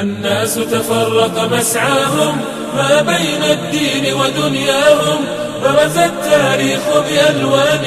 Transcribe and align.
الناس 0.00 0.54
تفرق 0.54 1.48
مسعاهم 1.52 2.40
ما 2.76 3.02
بين 3.02 3.42
الدين 3.50 4.14
ودنياهم 4.14 5.24
برز 5.62 5.98
التاريخ 5.98 6.80
بألوان 7.08 7.84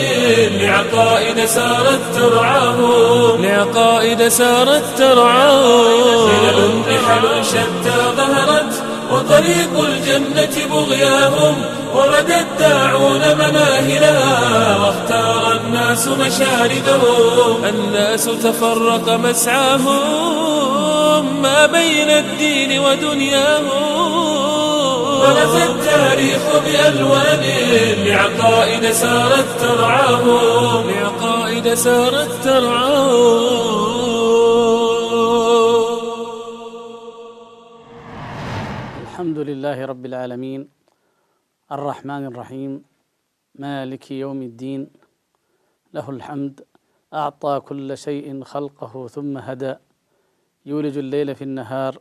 لعقائد 0.51 1.45
سارت 1.45 1.99
ترعاهم. 2.15 3.45
لعقائد 3.45 4.27
سارت 4.27 4.83
ترعاهم. 4.97 6.29
خلل 6.29 6.81
رحل 6.89 7.45
شتى 7.45 7.97
ظهرت 8.17 8.73
وطريق 9.11 9.85
الجنة 9.89 10.55
بغياهم 10.71 11.55
ورد 11.95 12.31
الداعون 12.31 13.21
مناهلها. 13.39 14.87
الناس 15.87 16.07
مشاردهم 16.07 17.65
الناس 17.65 18.25
تفرق 18.25 19.09
مسعاهم 19.09 20.43
ما 21.41 21.65
بين 21.65 22.09
الدين 22.09 22.79
ودنياهم. 22.79 23.69
برز 25.21 25.55
التاريخ 25.55 26.43
بألوان 26.65 27.43
لعقائد 28.05 28.91
سارت 28.91 29.45
ترعاهم 29.59 30.89
لعقائد 30.89 31.73
سارت 31.73 32.31
ترعاهم. 32.43 33.97
الحمد 39.03 39.39
لله 39.39 39.85
رب 39.85 40.05
العالمين 40.05 40.69
الرحمن 41.71 42.25
الرحيم 42.25 42.83
مالك 43.55 44.11
يوم 44.11 44.41
الدين 44.41 44.89
له 45.93 46.09
الحمد 46.09 46.65
أعطى 47.13 47.59
كل 47.59 47.97
شيء 47.97 48.43
خلقه 48.43 49.07
ثم 49.07 49.37
هدى. 49.37 49.75
يولج 50.65 50.97
الليل 50.97 51.35
في 51.35 51.43
النهار 51.43 51.99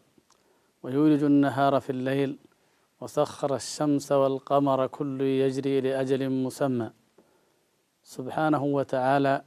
ويولج 0.82 1.22
النهار 1.24 1.80
في 1.80 1.90
الليل 1.90 2.38
وسخر 3.00 3.54
الشمس 3.54 4.12
والقمر 4.12 4.86
كل 4.86 5.20
يجري 5.20 5.80
لأجل 5.80 6.30
مسمى. 6.30 6.90
سبحانه 8.02 8.64
وتعالى 8.64 9.44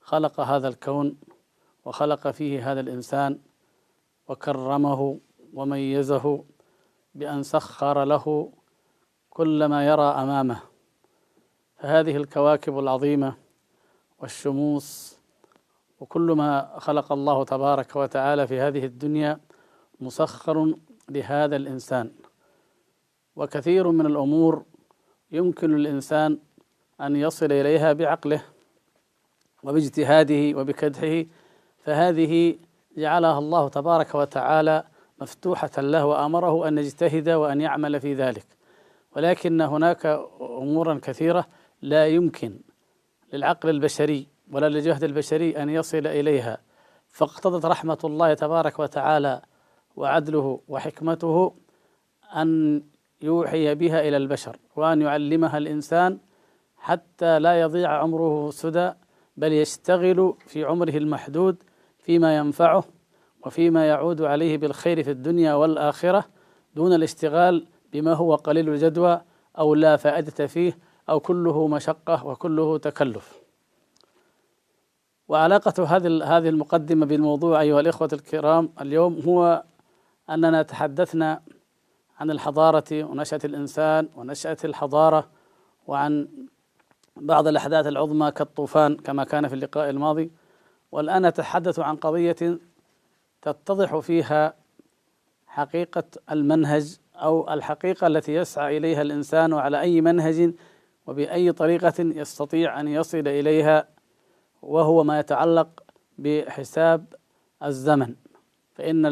خلق 0.00 0.40
هذا 0.40 0.68
الكون 0.68 1.16
وخلق 1.84 2.30
فيه 2.30 2.72
هذا 2.72 2.80
الإنسان 2.80 3.38
وكرمه 4.28 5.20
وميزه 5.54 6.44
بأن 7.14 7.42
سخر 7.42 8.04
له 8.04 8.52
كل 9.30 9.64
ما 9.64 9.86
يرى 9.86 10.02
أمامه. 10.02 10.73
فهذه 11.84 12.16
الكواكب 12.16 12.78
العظيمة 12.78 13.34
والشموس 14.20 15.18
وكل 16.00 16.32
ما 16.32 16.78
خلق 16.78 17.12
الله 17.12 17.44
تبارك 17.44 17.96
وتعالى 17.96 18.46
في 18.46 18.60
هذه 18.60 18.84
الدنيا 18.84 19.40
مسخر 20.00 20.74
لهذا 21.08 21.56
الإنسان. 21.56 22.12
وكثير 23.36 23.90
من 23.90 24.06
الأمور 24.06 24.64
يمكن 25.32 25.76
للإنسان 25.76 26.38
أن 27.00 27.16
يصل 27.16 27.52
إليها 27.52 27.92
بعقله 27.92 28.42
وباجتهاده 29.62 30.58
وبكدحه 30.58 31.24
فهذه 31.84 32.56
جعلها 32.96 33.38
الله 33.38 33.68
تبارك 33.68 34.14
وتعالى 34.14 34.84
مفتوحة 35.20 35.70
له 35.78 36.06
وأمره 36.06 36.68
أن 36.68 36.78
يجتهد 36.78 37.28
وأن 37.28 37.60
يعمل 37.60 38.00
في 38.00 38.14
ذلك. 38.14 38.46
ولكن 39.16 39.60
هناك 39.60 40.06
أمورا 40.40 41.00
كثيرة 41.02 41.46
لا 41.84 42.06
يمكن 42.06 42.60
للعقل 43.32 43.70
البشري 43.70 44.26
ولا 44.52 44.68
للجهد 44.68 45.04
البشري 45.04 45.62
أن 45.62 45.68
يصل 45.68 46.06
إليها. 46.06 46.58
فاقتضت 47.08 47.64
رحمة 47.64 47.98
الله 48.04 48.34
تبارك 48.34 48.78
وتعالى 48.78 49.42
وعدله 49.96 50.60
وحكمته 50.68 51.54
أن 52.36 52.82
يوحي 53.22 53.74
بها 53.74 54.08
إلى 54.08 54.16
البشر 54.16 54.56
وأن 54.76 55.02
يعلمها 55.02 55.58
الإنسان 55.58 56.18
حتى 56.76 57.38
لا 57.38 57.60
يضيع 57.60 57.90
عمره 57.90 58.50
سدى 58.50 58.92
بل 59.36 59.52
يشتغل 59.52 60.34
في 60.46 60.64
عمره 60.64 60.96
المحدود 60.96 61.56
فيما 61.98 62.36
ينفعه 62.36 62.84
وفيما 63.46 63.88
يعود 63.88 64.22
عليه 64.22 64.58
بالخير 64.58 65.02
في 65.02 65.10
الدنيا 65.10 65.54
والآخرة 65.54 66.24
دون 66.74 66.92
الاشتغال 66.92 67.66
بما 67.92 68.12
هو 68.12 68.34
قليل 68.34 68.68
الجدوى 68.68 69.20
أو 69.58 69.74
لا 69.74 69.96
فائدة 69.96 70.46
فيه 70.46 70.78
أو 71.08 71.20
كله 71.20 71.68
مشقة 71.68 72.26
وكله 72.26 72.78
تكلف. 72.78 73.40
وعلاقة 75.28 75.84
هذه 75.84 76.36
هذه 76.36 76.48
المقدمة 76.48 77.06
بالموضوع 77.06 77.60
أيها 77.60 77.80
الإخوة 77.80 78.08
الكرام 78.12 78.72
اليوم 78.80 79.20
هو 79.26 79.64
أننا 80.30 80.62
تحدثنا 80.62 81.42
عن 82.18 82.30
الحضارة 82.30 83.04
ونشأة 83.04 83.40
الإنسان 83.44 84.08
ونشأة 84.16 84.56
الحضارة 84.64 85.28
وعن 85.86 86.28
بعض 87.16 87.46
الأحداث 87.48 87.86
العظمى 87.86 88.30
كالطوفان 88.30 88.96
كما 88.96 89.24
كان 89.24 89.48
في 89.48 89.54
اللقاء 89.54 89.90
الماضي. 89.90 90.30
والآن 90.92 91.26
نتحدث 91.26 91.78
عن 91.78 91.96
قضية 91.96 92.58
تتضح 93.42 93.98
فيها 93.98 94.54
حقيقة 95.46 96.04
المنهج 96.30 96.96
أو 97.16 97.52
الحقيقة 97.52 98.06
التي 98.06 98.34
يسعى 98.34 98.76
إليها 98.76 99.02
الإنسان 99.02 99.52
على 99.52 99.80
أي 99.80 100.00
منهج 100.00 100.54
وبأي 101.06 101.52
طريقة 101.52 101.94
يستطيع 101.98 102.80
أن 102.80 102.88
يصل 102.88 103.28
إليها 103.28 103.88
وهو 104.62 105.04
ما 105.04 105.18
يتعلق 105.18 105.68
بحساب 106.18 107.04
الزمن. 107.64 108.14
فإن 108.74 109.06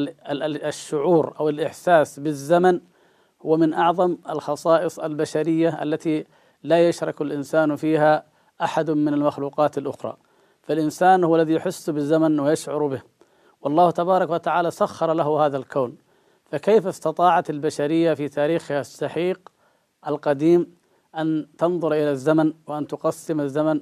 الشعور 0.64 1.34
أو 1.40 1.48
الإحساس 1.48 2.20
بالزمن 2.20 2.80
هو 3.42 3.56
من 3.56 3.74
أعظم 3.74 4.16
الخصائص 4.30 4.98
البشرية 4.98 5.82
التي 5.82 6.24
لا 6.62 6.88
يشرك 6.88 7.22
الإنسان 7.22 7.76
فيها 7.76 8.24
أحد 8.62 8.90
من 8.90 9.14
المخلوقات 9.14 9.78
الأخرى. 9.78 10.16
فالإنسان 10.62 11.24
هو 11.24 11.36
الذي 11.36 11.52
يحس 11.52 11.90
بالزمن 11.90 12.40
ويشعر 12.40 12.86
به. 12.86 13.02
والله 13.60 13.90
تبارك 13.90 14.30
وتعالى 14.30 14.70
سخر 14.70 15.12
له 15.12 15.46
هذا 15.46 15.56
الكون. 15.56 15.96
فكيف 16.44 16.86
استطاعت 16.86 17.50
البشرية 17.50 18.14
في 18.14 18.28
تاريخها 18.28 18.80
السحيق 18.80 19.52
القديم 20.08 20.81
أن 21.18 21.46
تنظر 21.58 21.92
إلى 21.92 22.10
الزمن 22.10 22.52
وأن 22.66 22.86
تقسم 22.86 23.40
الزمن 23.40 23.80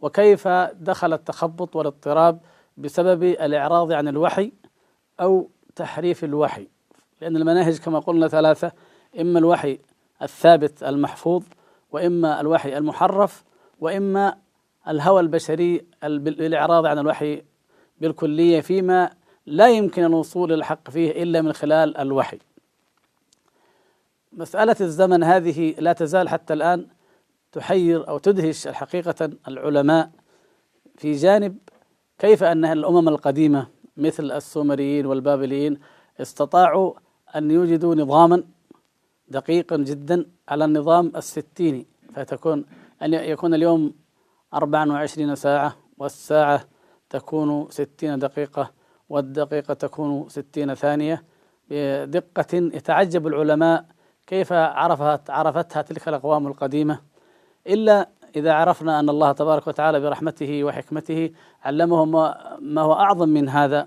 وكيف 0.00 0.48
دخل 0.48 1.12
التخبط 1.12 1.76
والاضطراب 1.76 2.40
بسبب 2.76 3.22
الإعراض 3.22 3.92
عن 3.92 4.08
الوحي 4.08 4.52
أو 5.20 5.50
تحريف 5.76 6.24
الوحي. 6.24 6.68
لأن 7.20 7.36
المناهج 7.36 7.78
كما 7.78 7.98
قلنا 7.98 8.28
ثلاثة 8.28 8.72
إما 9.20 9.38
الوحي 9.38 9.78
الثابت 10.22 10.82
المحفوظ 10.82 11.42
وإما 11.92 12.40
الوحي 12.40 12.78
المحرف 12.78 13.44
وإما 13.80 14.36
الهوى 14.88 15.20
البشري 15.20 15.86
بالاعراض 16.04 16.86
عن 16.86 16.98
الوحي 16.98 17.42
بالكلية 18.00 18.60
فيما 18.60 19.10
لا 19.46 19.68
يمكن 19.68 20.04
الوصول 20.04 20.52
إلى 20.52 20.58
الحق 20.58 20.90
فيه 20.90 21.22
إلا 21.22 21.42
من 21.42 21.52
خلال 21.52 21.96
الوحي. 21.96 22.38
مسألة 24.36 24.76
الزمن 24.80 25.24
هذه 25.24 25.74
لا 25.78 25.92
تزال 25.92 26.28
حتى 26.28 26.54
الآن 26.54 26.86
تحير 27.52 28.08
أو 28.08 28.18
تدهش 28.18 28.66
الحقيقة 28.66 29.30
العلماء 29.48 30.10
في 30.96 31.12
جانب 31.12 31.58
كيف 32.18 32.42
أن 32.42 32.64
الأمم 32.64 33.08
القديمة 33.08 33.66
مثل 33.96 34.32
السومريين 34.32 35.06
والبابليين 35.06 35.78
استطاعوا 36.20 36.92
أن 37.36 37.50
يوجدوا 37.50 37.94
نظاما 37.94 38.44
دقيقا 39.28 39.76
جدا 39.76 40.26
على 40.48 40.64
النظام 40.64 41.12
الستيني 41.16 41.86
فتكون 42.14 42.64
أن 43.02 43.14
يكون 43.14 43.54
اليوم 43.54 43.94
24 44.54 45.34
ساعة 45.34 45.76
والساعة 45.98 46.64
تكون 47.10 47.66
ستين 47.70 48.18
دقيقة 48.18 48.70
والدقيقة 49.08 49.74
تكون 49.74 50.28
ستين 50.28 50.74
ثانية 50.74 51.24
بدقة 51.70 52.54
يتعجب 52.54 53.26
العلماء 53.26 53.93
كيف 54.26 54.52
عرفت 54.52 55.30
عرفتها 55.30 55.82
تلك 55.82 56.08
الأقوام 56.08 56.46
القديمة؟ 56.46 57.00
إلا 57.66 58.08
إذا 58.36 58.52
عرفنا 58.52 59.00
أن 59.00 59.08
الله 59.08 59.32
تبارك 59.32 59.66
وتعالى 59.66 60.00
برحمته 60.00 60.64
وحكمته 60.64 61.30
علمهم 61.64 62.12
ما 62.60 62.80
هو 62.80 62.92
أعظم 62.92 63.28
من 63.28 63.48
هذا. 63.48 63.86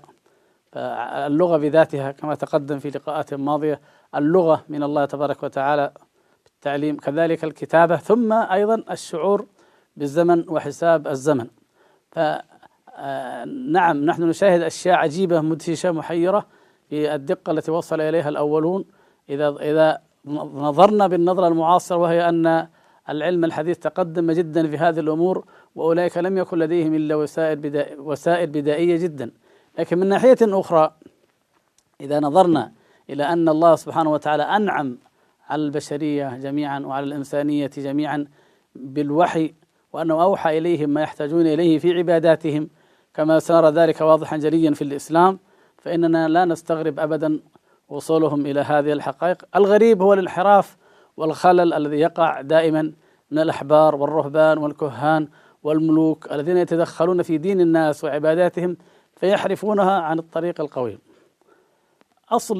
اللغة 0.76 1.56
بذاتها 1.56 2.12
كما 2.12 2.34
تقدم 2.34 2.78
في 2.78 2.90
لقاءات 2.90 3.34
ماضية 3.34 3.80
اللغة 4.14 4.64
من 4.68 4.82
الله 4.82 5.04
تبارك 5.04 5.42
وتعالى 5.42 5.92
بالتعليم 6.44 6.96
كذلك 6.96 7.44
الكتابة 7.44 7.96
ثم 7.96 8.32
أيضا 8.32 8.84
الشعور 8.90 9.46
بالزمن 9.96 10.48
وحساب 10.48 11.06
الزمن. 11.06 11.46
ف 12.12 12.18
آه، 13.00 13.44
نحن 13.44 14.22
نشاهد 14.22 14.62
أشياء 14.62 14.96
عجيبة 14.96 15.40
مدهشة 15.40 15.90
محيرة 15.90 16.46
في 16.88 17.14
الدقة 17.14 17.50
التي 17.50 17.70
وصل 17.70 18.00
إليها 18.00 18.28
الأولون. 18.28 18.84
إذا 19.28 19.48
إذا 19.48 20.07
نظرنا 20.34 21.06
بالنظرة 21.06 21.48
المعاصرة 21.48 21.96
وهي 21.96 22.28
أن 22.28 22.68
العلم 23.08 23.44
الحديث 23.44 23.78
تقدم 23.78 24.32
جدا 24.32 24.68
في 24.68 24.76
هذه 24.78 25.00
الأمور 25.00 25.44
وأولئك 25.74 26.18
لم 26.18 26.38
يكن 26.38 26.58
لديهم 26.58 26.94
إلا 26.94 27.14
وسائل 27.14 27.56
بدائية, 27.56 27.96
وسائل 27.98 28.46
بدائية 28.46 28.96
جدا. 28.96 29.30
لكن 29.78 29.98
من 29.98 30.06
ناحية 30.06 30.36
أخرى 30.42 30.92
إذا 32.00 32.20
نظرنا 32.20 32.72
إلى 33.10 33.24
أن 33.24 33.48
الله 33.48 33.76
سبحانه 33.76 34.12
وتعالى 34.12 34.42
أنعم 34.42 34.98
على 35.48 35.62
البشرية 35.62 36.36
جميعا 36.36 36.80
وعلى 36.80 37.06
الإنسانية 37.06 37.70
جميعا 37.76 38.26
بالوحي 38.74 39.54
وأنه 39.92 40.22
أوحى 40.22 40.58
إليهم 40.58 40.90
ما 40.90 41.02
يحتاجون 41.02 41.46
إليه 41.46 41.78
في 41.78 41.92
عباداتهم 41.92 42.68
كما 43.14 43.38
سار 43.38 43.68
ذلك 43.68 44.00
واضحا 44.00 44.36
جليا 44.36 44.74
في 44.74 44.82
الإسلام 44.82 45.38
فإننا 45.78 46.28
لا 46.28 46.44
نستغرب 46.44 47.00
أبدا 47.00 47.40
وصولهم 47.88 48.46
إلى 48.46 48.60
هذه 48.60 48.92
الحقائق. 48.92 49.44
الغريب 49.56 50.02
هو 50.02 50.12
الانحراف 50.12 50.76
والخلل 51.16 51.72
الذي 51.72 51.96
يقع 51.96 52.40
دائما 52.40 52.92
من 53.30 53.38
الأحبار 53.38 53.94
والرهبان 53.94 54.58
والكهان 54.58 55.28
والملوك 55.62 56.32
الذين 56.32 56.56
يتدخلون 56.56 57.22
في 57.22 57.38
دين 57.38 57.60
الناس 57.60 58.04
وعباداتهم 58.04 58.76
فيحرفونها 59.16 59.92
عن 60.00 60.18
الطريق 60.18 60.60
القويم. 60.60 60.98
أصل 62.30 62.56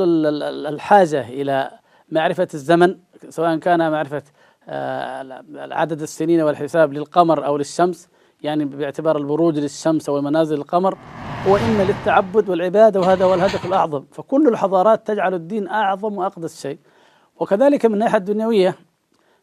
الحاجة 0.67 1.29
إلى 1.29 1.71
معرفة 2.13 2.49
الزمن 2.55 2.99
سواء 3.29 3.57
كان 3.57 3.91
معرفة 3.91 4.23
آه، 4.69 5.45
عدد 5.57 6.03
السنين 6.03 6.41
والحساب 6.41 6.93
للقمر 6.93 7.47
أو 7.47 7.57
للشمس 7.57 8.09
يعني 8.43 8.64
باعتبار 8.64 9.17
البروج 9.17 9.58
للشمس 9.58 10.08
أو 10.08 10.19
المنازل 10.19 10.56
القمر 10.56 10.99
هو 11.46 11.56
إما 11.56 11.82
للتعبد 11.82 12.49
والعبادة 12.49 13.00
وهذا 13.00 13.25
هو 13.25 13.35
الهدف 13.35 13.67
الأعظم. 13.67 14.05
فكل 14.12 14.49
الحضارات 14.49 15.06
تجعل 15.06 15.35
الدين 15.35 15.69
أعظم 15.69 16.19
وأقدس 16.19 16.62
شيء. 16.62 16.79
وكذلك 17.37 17.87
من 17.87 17.94
الناحية 17.94 18.19
الدنيوية 18.19 18.75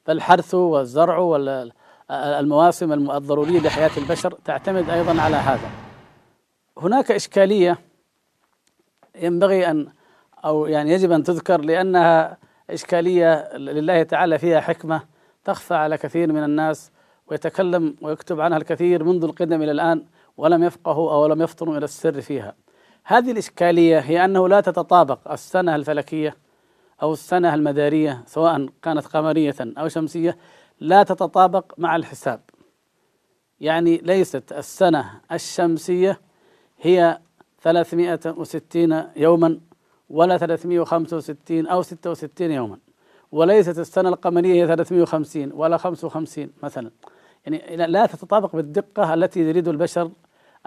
فالحرث 0.05 0.53
والزرع 0.53 1.17
والمواسم 1.17 3.11
الضرورية 3.11 3.59
لحياة 3.59 3.91
البشر 3.97 4.37
تعتمد 4.45 4.89
أيضا 4.89 5.21
على 5.21 5.35
هذا. 5.35 5.69
هناك 6.77 7.11
إشكالية 7.11 7.77
ينبغي 9.15 9.71
أن 9.71 9.87
أو 10.45 10.65
يعني 10.65 10.91
يجب 10.91 11.11
أن 11.11 11.23
تذكر 11.23 11.61
لأنها 11.61 12.37
إشكالية 12.69 13.57
لله 13.57 14.03
تعالى 14.03 14.39
فيها 14.39 14.59
حكمة 14.61 15.01
تخفى 15.43 15.73
على 15.73 15.97
كثير 15.97 16.33
من 16.33 16.43
الناس. 16.43 16.91
ويتكلم 17.27 17.95
ويكتب 18.01 18.41
عنها 18.41 18.57
الكثير 18.57 19.03
منذ 19.03 19.23
القدم 19.23 19.61
إلى 19.61 19.71
الآن 19.71 20.05
ولم 20.37 20.63
يفقهوا 20.63 21.11
أو 21.11 21.27
لم 21.27 21.41
يفطنوا 21.41 21.77
إلى 21.77 21.85
السر 21.85 22.21
فيها. 22.21 22.55
هذه 23.03 23.31
الإشكالية 23.31 23.99
هي 23.99 24.25
أنه 24.25 24.47
لا 24.47 24.61
تتطابق 24.61 25.31
السنة 25.31 25.75
الفلكية 25.75 26.37
أو 27.01 27.13
السنة 27.13 27.53
المدارية 27.53 28.23
سواء 28.25 28.69
كانت 28.81 29.05
قمرية 29.05 29.55
أو 29.59 29.87
شمسية 29.87 30.37
لا 30.79 31.03
تتطابق 31.03 31.73
مع 31.77 31.95
الحساب. 31.95 32.41
يعني 33.59 33.97
ليست 33.97 34.51
السنة 34.51 35.21
الشمسية 35.31 36.21
هي 36.81 37.19
360 37.61 39.03
يوما 39.15 39.59
ولا 40.09 40.37
365 40.37 41.67
أو 41.67 41.81
66 41.81 42.51
يوما 42.51 42.77
وليست 43.31 43.79
السنة 43.79 44.09
القمرية 44.09 44.63
هي 44.63 44.67
350 44.67 45.51
ولا 45.51 45.77
55 45.77 46.49
مثلا. 46.63 46.91
يعني 47.47 47.87
لا 47.87 48.05
تتطابق 48.05 48.55
بالدقة 48.55 49.13
التي 49.13 49.39
يريد 49.39 49.67
البشر 49.67 50.11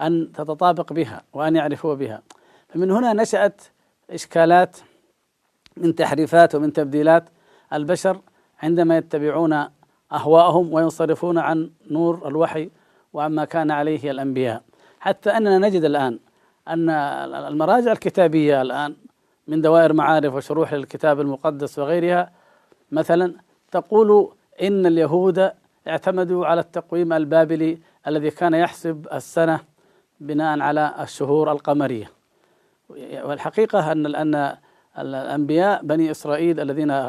أن 0.01 0.31
تتطابق 0.31 0.93
بها 0.93 1.21
وأن 1.33 1.55
يعرفوا 1.55 1.95
بها. 1.95 2.21
فمن 2.69 2.91
هنا 2.91 3.13
نشأت 3.13 3.61
إشكالات 4.09 4.77
من 5.77 5.95
تحريفات 5.95 6.55
ومن 6.55 6.73
تبديلات. 6.73 7.29
البشر 7.73 8.19
عندما 8.63 8.97
يتبعون 8.97 9.65
أهواءهم 10.11 10.73
وينصرفون 10.73 11.37
عن 11.37 11.69
نور 11.91 12.27
الوحي 12.27 12.69
وعما 13.13 13.45
كان 13.45 13.71
عليه 13.71 14.11
الأنبياء. 14.11 14.63
حتى 14.99 15.29
أننا 15.29 15.57
نجد 15.57 15.83
الآن 15.83 16.19
أن 16.67 16.89
المراجع 16.89 17.91
الكتابية 17.91 18.61
الآن 18.61 18.95
من 19.47 19.61
دوائر 19.61 19.93
معارف 19.93 20.33
وشروح 20.33 20.73
الكتاب 20.73 21.21
المقدس 21.21 21.79
وغيرها 21.79 22.31
مثلا 22.91 23.33
تقول 23.71 24.31
إن 24.61 24.85
اليهود 24.85 25.51
اعتمدوا 25.89 26.45
على 26.45 26.61
التقويم 26.61 27.13
البابلي 27.13 27.79
الذي 28.07 28.29
كان 28.29 28.53
يحسب 28.53 29.07
السنة 29.13 29.59
بناء 30.19 30.59
على 30.59 30.93
الشهور 30.99 31.51
القمرية. 31.51 32.11
والحقيقة 33.23 33.91
أن 33.91 34.15
أن 34.15 34.57
الأنبياء 34.99 35.83
بني 35.83 36.11
إسرائيل 36.11 36.59
الذين 36.59 37.07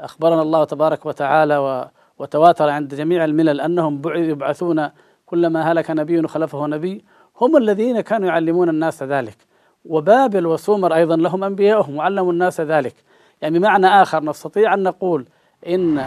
أخبرنا 0.00 0.42
الله 0.42 0.64
تبارك 0.64 1.06
وتعالى 1.06 1.88
وتواتر 2.18 2.68
عند 2.68 2.94
جميع 2.94 3.24
الملل 3.24 3.60
أنهم 3.60 4.02
يبعثون 4.06 4.88
كلما 5.26 5.72
هلك 5.72 5.90
نبي 5.90 6.28
خلفه 6.28 6.66
نبي. 6.66 7.04
هم 7.40 7.56
الذين 7.56 8.00
كانوا 8.00 8.28
يعلمون 8.28 8.68
الناس 8.68 9.02
ذلك. 9.02 9.36
وبابل 9.84 10.46
وسومر 10.46 10.94
أيضا 10.94 11.16
لهم 11.16 11.44
أنبياءهم 11.44 11.96
وعلموا 11.96 12.32
الناس 12.32 12.60
ذلك. 12.60 12.94
يعني 13.42 13.58
بمعنى 13.58 13.86
آخر 13.86 14.24
نستطيع 14.24 14.74
أن 14.74 14.82
نقول 14.82 15.26
إن 15.68 15.98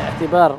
اعتبار 0.00 0.58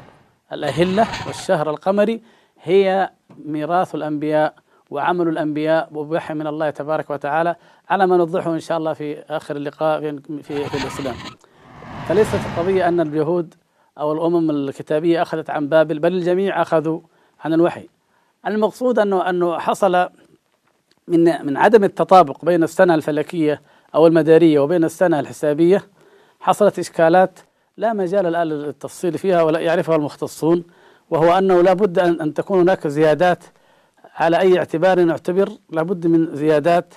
الأهلة 0.54 1.08
والشهر 1.28 1.70
القمري 1.70 2.22
هي 2.64 3.10
ميراث 3.46 3.96
الأنبياء 3.96 4.54
وعمل 4.90 5.28
الأنبياء 5.28 5.90
وبوحي 5.94 6.34
من 6.34 6.48
الله 6.48 6.70
تبارك 6.70 7.10
وتعالى 7.10 7.56
على 7.90 8.08
ما 8.08 8.18
نوضحه 8.18 8.54
إن 8.54 8.60
شاء 8.60 8.78
الله 8.78 8.94
في 8.94 9.20
آخر 9.20 9.56
اللقاء 9.56 10.00
في, 10.00 10.22
في, 10.44 10.66
في 10.66 10.84
الإسلام 10.84 11.16
فليست 12.08 12.36
القضية 12.36 12.88
أن 12.88 13.00
اليهود 13.00 13.54
أو 13.98 14.14
الأمم 14.14 14.50
الكتابية 14.50 15.22
أخذت 15.22 15.50
عن 15.50 15.68
بابل 15.68 16.00
بل 16.00 16.14
الجميع 16.14 16.62
أخذوا 16.62 17.00
عن 17.46 17.54
الوحي. 17.54 17.90
المقصود 18.48 19.00
أنه 19.00 19.30
أنه 19.30 19.60
حصل 19.60 20.10
من 21.08 21.46
من 21.46 21.58
عدم 21.58 21.84
التطابق 21.84 22.46
بين 22.46 22.64
السنة 22.64 22.96
الفلكية 22.96 23.62
أو 23.96 24.08
المدارية 24.08 24.60
وبين 24.60 24.84
السنة 24.84 25.20
الحسابية 25.20 25.84
حصلت 26.40 26.80
إشكالات 26.80 27.40
لا 27.78 27.94
مجال 27.94 28.26
الآن 28.26 28.48
للتفصيل 28.48 29.18
فيها 29.18 29.44
ولا 29.44 29.60
يعرفها 29.60 29.96
المختصون 29.96 30.64
وهو 31.10 31.38
أنه 31.38 31.62
لا 31.62 31.74
بد 31.74 32.00
أن, 32.00 32.34
تكون 32.34 32.60
هناك 32.60 32.88
زيادات 32.88 33.44
على 34.16 34.40
أي 34.40 34.58
اعتبار 34.58 35.00
نعتبر 35.00 35.50
لابد 35.70 36.08
من 36.08 36.36
زيادات 36.36 36.94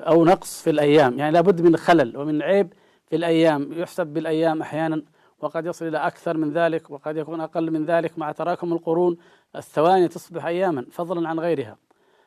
أو 0.00 0.24
نقص 0.24 0.62
في 0.62 0.70
الأيام. 0.70 1.18
يعني 1.18 1.32
لابد 1.32 1.60
من 1.60 1.76
خلل 1.76 2.16
ومن 2.16 2.42
عيب 2.42 2.72
في 3.06 3.16
الأيام. 3.16 3.72
يحسب 3.72 4.06
بالأيام 4.06 4.62
أحيانا 4.62 5.02
وقد 5.40 5.66
يصل 5.66 5.86
إلى 5.88 5.98
أكثر 5.98 6.36
من 6.36 6.52
ذلك 6.52 6.90
وقد 6.90 7.16
يكون 7.16 7.40
أقل 7.40 7.70
من 7.70 7.84
ذلك 7.84 8.18
مع 8.18 8.32
تراكم 8.32 8.72
القرون. 8.72 9.16
الثواني 9.56 10.08
تصبح 10.08 10.46
أياما 10.46 10.86
فضلا 10.90 11.28
عن 11.28 11.40
غيرها. 11.40 11.76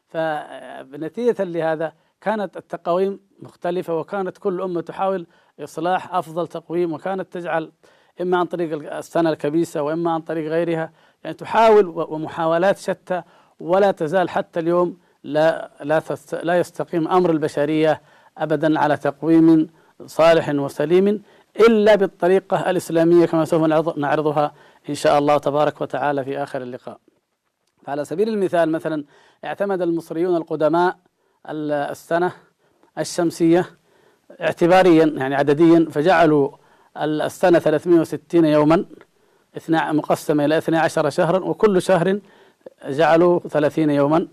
فنتيجة 0.08 1.44
لهذا 1.44 1.94
كانت 2.22 2.58
التقاويم 2.58 3.20
مختلفة 3.40 4.00
وكانت 4.00 4.38
كل 4.38 4.62
أمة 4.62 4.82
تحاول 4.82 5.28
إصلاح 5.60 6.16
أفضل 6.16 6.48
تقويم 6.48 6.94
وكانت 6.94 7.34
تجعل 7.34 7.72
إما 8.22 8.38
عن 8.38 8.46
طريق 8.46 8.94
السنة 8.98 9.30
الكبيسة 9.30 9.82
وإما 9.82 10.12
عن 10.12 10.22
طريق 10.22 10.52
غيرها 10.52 10.92
يعني 11.24 11.36
تحاول 11.36 11.86
ومحاولات 11.88 12.78
شتى 12.78 13.22
ولا 13.60 13.92
تزال 13.92 14.30
حتى 14.30 14.60
اليوم 14.60 14.98
لا 15.24 15.72
لا 15.82 16.02
لا 16.44 16.60
يستقيم 16.60 17.08
أمر 17.08 17.30
البشرية 17.32 18.02
ابدا 18.38 18.80
على 18.80 18.98
تقويم 18.98 19.70
صالح 20.06 20.50
وسليم 20.50 21.22
إلا 21.60 21.96
بالطريقة 21.96 22.70
الإسلامية 22.70 23.26
كما 23.26 23.46
سوف 23.46 23.64
نعرضها 23.98 24.54
إن 24.90 24.96
شاء 24.96 25.20
الله 25.20 25.38
تبارك 25.38 25.82
وتعالى 25.82 26.24
في 26.24 26.44
آخر 26.44 26.62
اللقاء. 26.62 27.00
فعلى 27.84 28.06
سبيل 28.06 28.30
المثال 28.30 28.72
مثلا 28.72 29.04
اعتمد 29.46 29.82
المصريون 29.82 30.36
القدماء 30.36 30.98
السنة 31.50 32.32
الشمسية 32.98 33.66
اعتباريا 34.42 35.06
يعني 35.06 35.36
عدديا 35.36 35.88
فجعلوا 35.92 36.50
السنة 36.98 37.60
360 37.60 38.46
يوما 38.46 38.86
مقسمة 39.70 40.46
إلى 40.46 40.58
12 40.58 41.10
شهرا 41.10 41.40
وكل 41.40 41.82
شهر 41.82 42.20
جعلوا 42.86 43.40
ثلاثين 43.40 43.90
يوما. 43.90 44.28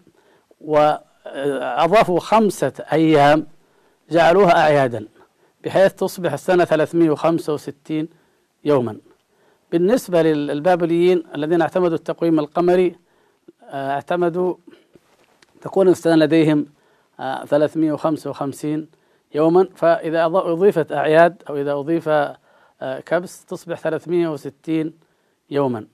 وأضافوا 0.61 2.21
خمسة 2.21 2.73
أيام 2.93 3.47
جعلوها 4.11 4.59
أعيادا 4.63 5.07
بحيث 5.65 5.93
تصبح 5.93 6.33
السنة 6.33 6.65
365 6.65 8.09
يوما. 8.65 8.97
بالنسبة 9.73 10.23
للبابليين 10.23 11.23
الذين 11.35 11.61
اعتمدوا 11.61 11.97
التقويم 11.97 12.39
القمري 12.39 12.97
آه، 13.71 13.91
اعتمدوا 13.91 14.55
تكون 15.61 15.89
السنة 15.89 16.15
لديهم 16.17 16.67
355 17.19 18.75
آه، 18.75 18.87
يوما 19.37 19.69
فإذا 19.75 20.25
أضيفت 20.27 20.93
أعياد 20.93 21.43
أو 21.51 21.57
إذا 21.57 21.73
أضيف 21.73 22.09
آه، 22.09 23.01
كبس 23.01 23.45
تصبح 23.45 23.81
360 23.81 24.93
يوما. 25.51 25.87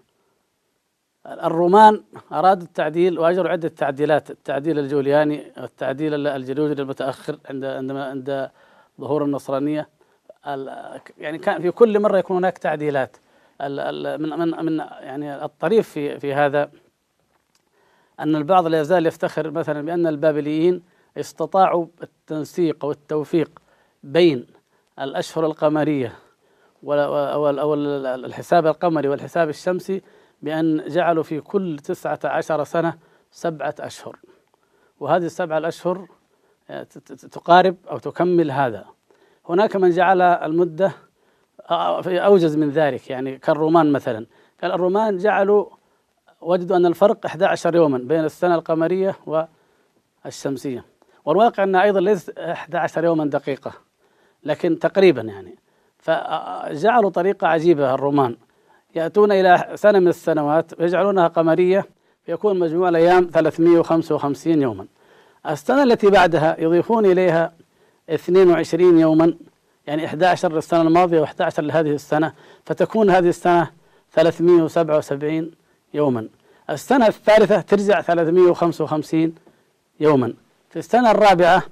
الرومان 1.27 2.03
أرادوا 2.33 2.67
التعديل 2.67 3.19
وأجروا 3.19 3.51
عدة 3.51 3.69
تعديلات 3.69 4.31
التعديل 4.31 4.79
الجولياني 4.79 5.53
التعديل 5.65 6.27
الجلوجي 6.27 6.83
المتأخر 6.83 7.39
عند 7.51 7.65
عندما 7.65 8.05
عند 8.05 8.51
ظهور 9.01 9.25
النصرانية. 9.25 9.89
يعني 11.19 11.39
كان 11.39 11.63
في 11.63 11.71
كل 11.71 12.01
مرة 12.01 12.19
يكون 12.19 12.37
هناك 12.37 12.59
تعديلات. 12.59 13.17
من 13.61 14.29
من 14.39 14.65
من 14.65 14.79
يعني 14.79 15.45
الطريف 15.45 15.89
في 15.89 16.21
في 16.21 16.35
هذا 16.35 16.71
أن 18.21 18.37
البعض 18.37 18.67
لا 18.67 18.81
يزال 18.81 19.07
يفتخر 19.07 19.51
مثلا 19.51 19.83
بأن 19.83 20.07
البابليين 20.07 20.83
استطاعوا 21.17 21.87
التنسيق 22.03 22.85
والتوفيق 22.85 23.51
بين 24.03 24.47
الأشهر 24.99 25.47
القمرية 25.47 26.13
أو 26.89 27.75
الحساب 28.15 28.67
القمري 28.67 29.09
والحساب 29.09 29.49
الشمسي 29.49 30.03
بأن 30.43 30.89
جعلوا 30.89 31.23
في 31.23 31.41
كل 31.41 31.79
تسعة 31.79 32.19
عشر 32.25 32.65
سنة 32.65 32.99
سبعة 33.31 33.75
أشهر. 33.81 34.19
وهذه 35.01 35.25
السبعة 35.25 35.59
الأشهر 35.59 36.09
آه، 36.71 36.83
تقارب 37.33 37.77
أو 37.91 37.99
تكمل 37.99 38.51
هذا. 38.51 38.85
هناك 39.49 39.77
من 39.77 39.91
جعل 39.91 40.23
المدة 40.23 40.93
آه، 41.71 42.03
أوجز 42.07 42.57
من 42.57 42.71
ذلك. 42.71 43.11
يعني 43.11 43.39
كالرومان 43.39 43.93
مثلا. 43.93 44.27
قال 44.63 44.73
الرومان 44.73 45.17
جعلوا 45.17 45.67
وجدوا 46.41 46.77
أن 46.77 46.87
الفرق 46.87 47.27
11 47.27 47.75
يوما 47.75 47.99
بين 47.99 48.25
السنة 48.25 48.55
القمرية 48.55 49.17
والشمسية. 50.25 50.92
والواقع 51.25 51.65
أنها 51.65 51.83
أيضا 51.83 52.01
ليس 52.01 52.31
11 52.39 53.05
يوما 53.05 53.25
دقيقة 53.25 53.73
لكن 54.45 54.79
تقريبا 54.79 55.23
يعني. 55.23 55.55
فجعلوا 55.99 57.11
طريقة 57.11 57.47
عجيبة 57.47 57.95
الرومان 57.95 58.37
يأتون 58.95 59.33
إلى 59.33 59.73
سنة 59.75 59.99
من 59.99 60.09
السنوات 60.09 60.81
ويجعلونها 60.81 61.29
قمرية 61.29 61.87
فيكون 62.27 62.59
مجموع 62.59 62.89
الأيام 62.89 63.31
355 63.33 64.63
يوما. 64.63 64.87
السنة 65.49 65.83
التي 65.83 66.11
بعدها 66.11 66.57
يضيفون 66.61 67.07
إليها 67.07 67.53
22 68.11 68.99
يوما 68.99 69.35
يعني 69.87 70.05
11 70.05 70.53
للسنة 70.53 70.83
الماضية 70.83 71.25
و11 71.25 71.59
لهذه 71.59 71.91
السنة 71.91 72.33
فتكون 72.65 73.11
هذه 73.11 73.29
السنة 73.29 73.71
377 74.13 75.51
يوما. 75.95 76.29
السنة 76.71 77.07
الثالثة 77.07 77.61
ترجع 77.61 78.01
355 78.01 79.35
يوما. 80.01 80.35
في 80.73 80.79
السنة 80.79 81.11
الرابعة 81.11 81.63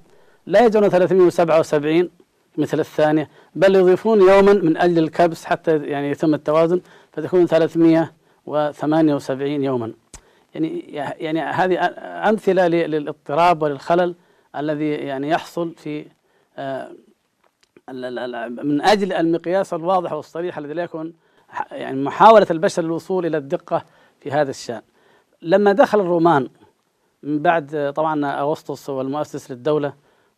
لا 0.47 0.67
يجون 0.67 0.89
377 0.89 2.11
مثل 2.59 2.81
الثانية 2.81 3.29
بل 3.55 3.75
يضيفون 3.75 4.21
يوما 4.21 4.53
من 4.53 4.77
أجل 4.77 4.99
الكبس 4.99 5.45
حتى 5.45 5.77
يعني 5.77 6.11
يتم 6.11 6.35
التوازن 6.35 6.81
فتكون 7.13 7.47
378 7.47 9.65
يوما. 9.65 9.93
يعني 10.55 10.79
يعني 11.19 11.41
هذه 11.41 11.85
أمثلة 12.29 12.69
للاضطراب 12.69 13.63
وللخلل 13.63 14.15
الذي 14.57 14.91
يعني 14.91 15.29
يحصل 15.29 15.75
في 15.77 16.07
آه، 16.59 16.91
من 18.63 18.83
أجل 18.83 19.13
المقياس 19.13 19.75
الواضح 19.75 20.13
والصريح 20.13 20.59
الذي 20.59 20.75
لا 20.75 20.83
يكون 20.83 21.13
يعني 21.71 22.03
محاولة 22.03 22.47
البشر 22.51 22.83
للوصول 22.83 23.27
إلى 23.27 23.37
الدقة 23.37 23.85
في 24.21 24.31
هذا 24.31 24.51
الشأن. 24.51 24.83
لما 25.43 25.73
دخل 25.73 26.01
الرومان 26.01 26.49
من 27.23 27.43
بعد 27.43 27.93
طبعا 27.97 28.41
أغسطس 28.41 28.91
هو 28.91 29.01
المؤسس 29.01 29.51
للدولة 29.51 29.95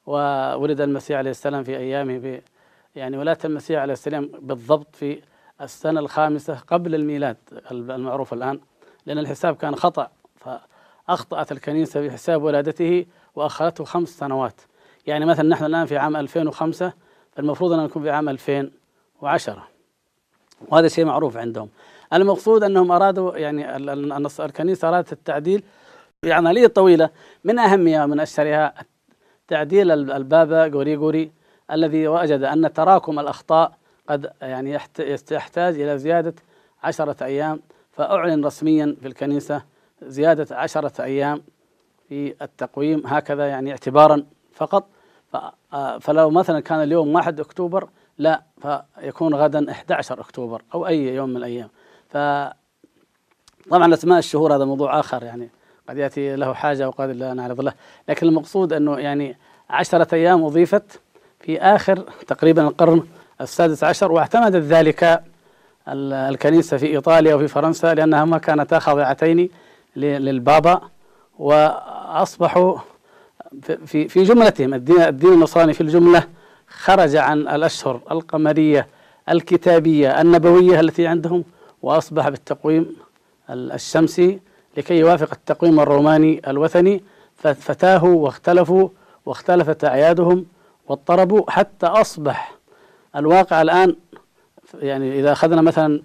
وولد 0.07 0.81
المسيح 0.81 1.19
عليه 1.19 1.31
السلام 1.31 1.65
في 1.65 1.77
أيامه 1.77 2.19
ب 2.19 2.41
يعني 2.95 3.19
ولاة 3.19 3.39
المسيح 3.45 3.81
عليه 3.81 3.93
السلام 3.93 4.31
بالضبط 4.41 4.97
في 4.97 5.23
السنة 5.61 6.01
الخامسة 6.01 6.55
قبل 6.55 6.95
الميلاد 6.95 7.37
المعروف 7.71 8.33
الآن 8.33 8.61
لأن 9.07 9.19
الحساب 9.19 9.57
كان 9.57 9.77
خطأ 9.77 10.11
فأخطأت 10.37 11.53
الكنيسة 11.53 12.01
في 12.01 12.11
حساب 12.11 12.43
ولادته 12.43 13.07
وأخرته 13.35 13.85
خمس 13.85 14.09
سنوات. 14.09 14.61
يعني 15.07 15.27
مثلا 15.27 15.49
نحن 15.49 15.65
الآن 15.65 15.87
في 15.87 15.97
عام 15.97 16.17
2005 16.17 16.93
فالمفروض 17.33 17.73
أن 17.73 17.85
نكون 17.85 18.03
في 18.03 18.11
عام 18.11 18.29
2010 18.29 19.69
وهذا 20.69 20.89
شيء 20.89 21.05
معروف 21.05 21.37
عندهم. 21.37 21.69
المقصود 22.13 22.63
أنهم 22.63 22.93
أرادوا 22.93 23.37
يعني 23.37 23.77
الكنيسة 24.41 24.89
أرادت 24.89 25.13
التعديل 25.13 25.63
بعملية 26.25 26.67
طويلة 26.67 27.11
من 27.45 27.59
أهمها 27.59 28.05
ومن 28.05 28.21
أشهرها 28.21 28.75
تعديل 29.49 30.11
البابا 30.11 30.67
غوريغوري 30.67 31.33
الذي 31.73 32.09
وجد 32.09 32.43
أن 32.43 32.73
تراكم 32.73 33.19
الأخطاء 33.19 33.73
قد 34.09 34.33
يعني 34.43 34.79
يحتاج 35.31 35.81
إلى 35.81 35.99
زيادة 35.99 36.35
عشرة 36.83 37.25
أيام 37.25 37.61
فأعلن 37.93 38.45
رسميا 38.45 38.97
في 39.01 39.09
الكنيسة 39.09 39.63
زيادة 40.03 40.57
عشرة 40.57 41.03
أيام 41.03 41.43
في 42.09 42.35
التقويم 42.43 43.03
هكذا 43.07 43.47
يعني 43.47 43.71
اعتبارا 43.71 44.25
فقط. 44.55 44.87
فلو 46.01 46.31
مثلا 46.31 46.61
كان 46.61 46.83
اليوم 46.83 47.15
1 47.15 47.41
أكتوبر 47.41 47.89
لا 48.19 48.43
فيكون 48.63 49.35
غدا 49.35 49.71
11 49.71 50.21
أكتوبر 50.21 50.63
أو 50.75 50.87
أي 50.87 51.15
يوم 51.15 51.29
من 51.31 51.37
الأيام. 51.37 51.69
ف 52.09 52.17
طبعا 53.71 53.95
أسماء 53.95 54.19
الشهور 54.19 54.57
هذا 54.57 54.65
موضوع 54.65 55.01
آخر 55.01 55.23
يعني. 55.23 55.51
قد 55.93 55.99
يأتي 55.99 56.37
له 56.37 56.55
حاجة 56.55 56.89
وقد 56.89 57.11
لا 57.11 57.35
نعرض 57.35 57.61
له. 57.61 57.73
لكن 58.09 58.27
المقصود 58.27 58.73
أنه 58.73 58.99
يعني 58.99 59.37
عشرة 59.71 60.15
أيام 60.15 60.45
أضيفت 60.45 61.01
في 61.41 61.61
آخر 61.61 62.05
تقريبا 62.27 62.63
القرن 62.63 63.03
السادس 63.41 63.85
عشر 63.85 64.13
واعتمدت 64.13 64.57
ذلك 64.57 65.23
الكنيسة 65.89 66.77
في 66.77 66.87
إيطاليا 66.87 67.35
وفي 67.35 67.49
فرنسا 67.49 67.95
لأنها 67.95 68.25
ما 68.25 68.39
كانتا 68.39 68.79
خاضعتين 68.79 69.49
للبابا 69.97 70.81
وأصبحوا 71.39 72.79
في 73.87 74.09
في 74.09 74.23
جملتهم 74.23 74.75
الدين 74.75 75.01
الدين 75.01 75.33
النصراني 75.33 75.73
في 75.73 75.81
الجملة 75.81 76.25
خرج 76.69 77.17
عن 77.17 77.39
الأشهر 77.49 78.01
القمرية 78.11 78.87
الكتابية 79.29 80.21
النبوية 80.21 80.81
التي 80.81 81.07
عندهم 81.07 81.45
وأصبح 81.83 82.29
بالتقويم 82.29 82.97
الشمسي 83.51 84.39
لكي 84.77 84.99
يوافق 84.99 85.29
التقويم 85.33 85.81
الروماني 85.81 86.43
الوثني 86.49 87.03
فتاهوا 87.37 88.25
واختلفوا 88.25 88.89
واختلفت 89.27 89.85
أعيادهم 89.85 90.47
واضطربوا 90.89 91.51
حتى 91.51 91.87
أصبح 91.87 92.55
الواقع 93.17 93.63
الآن 93.63 93.97
يعني 94.75 95.21
إذا 95.21 95.33
أخذنا 95.33 95.63
مثلا 95.63 96.03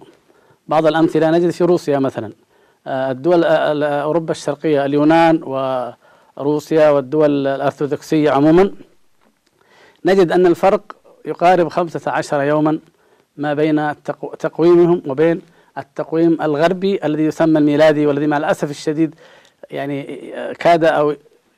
بعض 0.68 0.86
الأمثلة 0.86 1.30
نجد 1.30 1.50
في 1.50 1.64
روسيا 1.64 1.98
مثلا 1.98 2.32
آه، 2.86 3.10
الدول 3.10 3.44
أوروبا 3.84 4.30
الشرقية 4.30 4.84
اليونان 4.84 5.42
وروسيا 6.36 6.90
والدول 6.90 7.46
الأرثوذكسية 7.46 8.30
عموما 8.30 8.72
نجد 10.04 10.32
أن 10.32 10.46
الفرق 10.46 10.96
يقارب 11.24 11.68
خمسة 11.68 12.10
عشر 12.10 12.42
يوما 12.42 12.78
ما 13.36 13.54
بين 13.54 14.02
تقويمهم 14.38 15.02
وبين 15.06 15.42
التقويم 15.78 16.42
الغربي 16.42 17.04
الذي 17.04 17.24
يسمى 17.24 17.58
الميلادي 17.58 18.06
والذي 18.06 18.26
مع 18.26 18.36
الأسف 18.36 18.70
الشديد 18.70 19.14
يعني 19.70 20.02
كاد 20.58 20.84
أو 20.84 21.14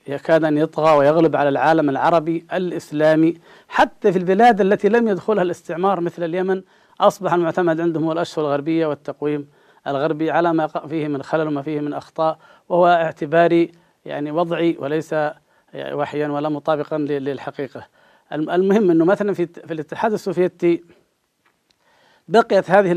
يكاد 0.09 0.45
أن 0.45 0.59
يطغى 0.59 0.97
ويغلب 0.97 1.37
على 1.37 1.49
العالم 1.49 1.91
العربي 1.91 2.45
الإسلامي 2.53 3.35
حتى 3.69 4.13
في 4.13 4.19
البلاد 4.19 4.61
التي 4.61 4.89
لم 4.89 5.09
يدخلها 5.09 5.43
الاستعمار 5.43 6.01
مثل 6.01 6.25
اليمن 6.25 6.63
أصبح 7.01 7.33
المعتمد 7.35 7.81
عندهم 7.81 8.05
هو 8.05 8.13
الأشهر 8.13 8.45
الغربية 8.45 8.87
والتقويم 8.87 9.49
الغربي 9.87 10.31
على 10.31 10.53
ما 10.53 10.67
فيه 10.67 11.09
من 11.09 11.23
خلل 11.23 11.47
وما 11.47 11.63
فيه 11.63 11.81
من 11.81 11.93
أخطاء 11.93 12.39
وهو 12.69 12.87
اعتباري 12.87 13.73
يعني 14.05 14.31
وضعي 14.31 14.77
وليس 14.79 15.15
وحيا 15.75 16.29
ولا 16.29 16.49
مطابقا 16.49 16.99
للحقيقة. 16.99 17.87
المهم 18.33 18.91
أنه 18.91 19.05
مثلا 19.05 19.33
في, 19.33 19.47
في 19.47 19.73
الاتحاد 19.73 20.13
السوفيتي 20.13 20.83
بقيت 22.31 22.71
هذه 22.71 22.93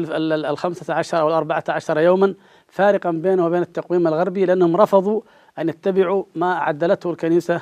الخمسة 0.50 0.94
عشر 0.94 1.20
أو 1.20 1.28
الأربعة 1.28 1.64
عشر 1.70 2.00
يوما 2.00 2.34
فارقا 2.68 3.12
بينه 3.12 3.46
وبين 3.46 3.62
التقويم 3.62 4.08
الغربي 4.08 4.46
لأنهم 4.46 4.78
رفضوا 4.78 5.22
أن 5.60 5.70
يتبعوا 5.70 6.24
ما 6.36 6.56
عدلته 6.56 7.12
الكنيسة 7.12 7.62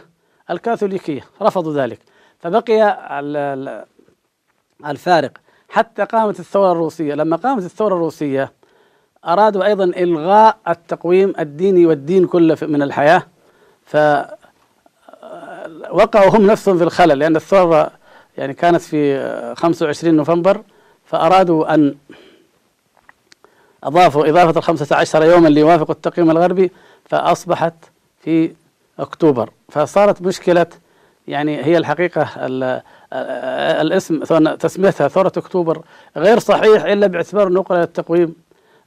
الكاثوليكية 0.49 1.21
رفضوا 1.41 1.73
ذلك. 1.73 1.99
فبقي 2.39 3.09
الفارق. 4.85 5.31
حتى 5.69 6.03
قامت 6.03 6.39
الثورة 6.39 6.71
الروسية 6.71 7.13
لما 7.13 7.35
قامت 7.35 7.63
الثورة 7.63 7.95
الروسية 7.95 8.51
أرادوا 9.25 9.65
أيضا 9.65 9.83
إلغاء 9.83 10.57
التقويم 10.67 11.33
الديني 11.39 11.85
والدين 11.85 12.27
كله 12.27 12.57
من 12.61 12.81
الحياة. 12.81 13.23
ف 13.85 13.97
وقعوا 15.91 16.37
هم 16.37 16.45
نفسهم 16.45 16.77
في 16.77 16.83
الخلل 16.83 17.19
لأن 17.19 17.35
الثورة 17.35 17.91
يعني 18.37 18.53
كانت 18.53 18.81
في 18.81 19.55
25 19.57 20.15
نوفمبر 20.15 20.61
فأرادوا 21.11 21.73
أن 21.73 21.95
أضافوا 23.83 24.29
إضافة 24.29 24.59
الخمسة 24.59 24.95
عشر 24.95 25.23
يوما 25.23 25.47
ليوافقوا 25.47 25.95
التقييم 25.95 26.31
الغربي 26.31 26.71
فأصبحت 27.05 27.73
في 28.19 28.53
أكتوبر. 28.99 29.49
فصارت 29.69 30.21
مشكلة 30.21 30.65
يعني 31.27 31.65
هي 31.65 31.77
الحقيقة 31.77 32.27
الاسم 33.81 34.23
تسميتها 34.55 35.07
ثورة 35.07 35.31
أكتوبر 35.37 35.81
غير 36.17 36.39
صحيح 36.39 36.83
إلا 36.83 37.07
باعتبار 37.07 37.49
نقل 37.49 37.75
التقويم 37.75 38.35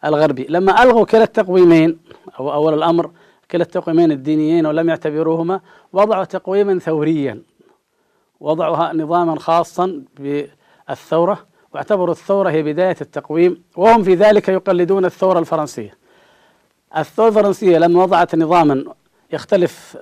الغربي. 0.05 0.47
لما 0.49 0.83
ألغوا 0.83 1.05
كلا 1.05 1.23
التقويمين 1.23 1.99
أو 2.41 2.53
أول 2.53 2.75
الأمر 2.75 3.11
كلا 3.51 3.63
التقويمين 3.63 4.13
الدينيين 4.13 4.67
ولم 4.67 4.89
يعتبروهما 4.89 5.61
وضعوا 5.93 6.25
تقويما 6.25 6.79
ثوريا. 6.79 7.43
وضعوا 8.41 8.93
نظاما 8.93 9.39
خاصا 9.39 10.03
بالثورة 10.19 11.54
واعتبروا 11.75 12.15
الثورة 12.15 12.51
هي 12.51 12.63
بداية 12.63 12.97
التقويم 13.01 13.63
وهم 13.77 14.03
في 14.03 14.15
ذلك 14.15 14.49
يقلدون 14.49 15.05
الثورة 15.05 15.39
الفرنسية. 15.39 15.95
الثورة 16.97 17.29
الفرنسية 17.29 17.79
لما 17.79 18.03
وضعت 18.03 18.35
نظاما 18.35 18.85
يختلف 19.33 19.97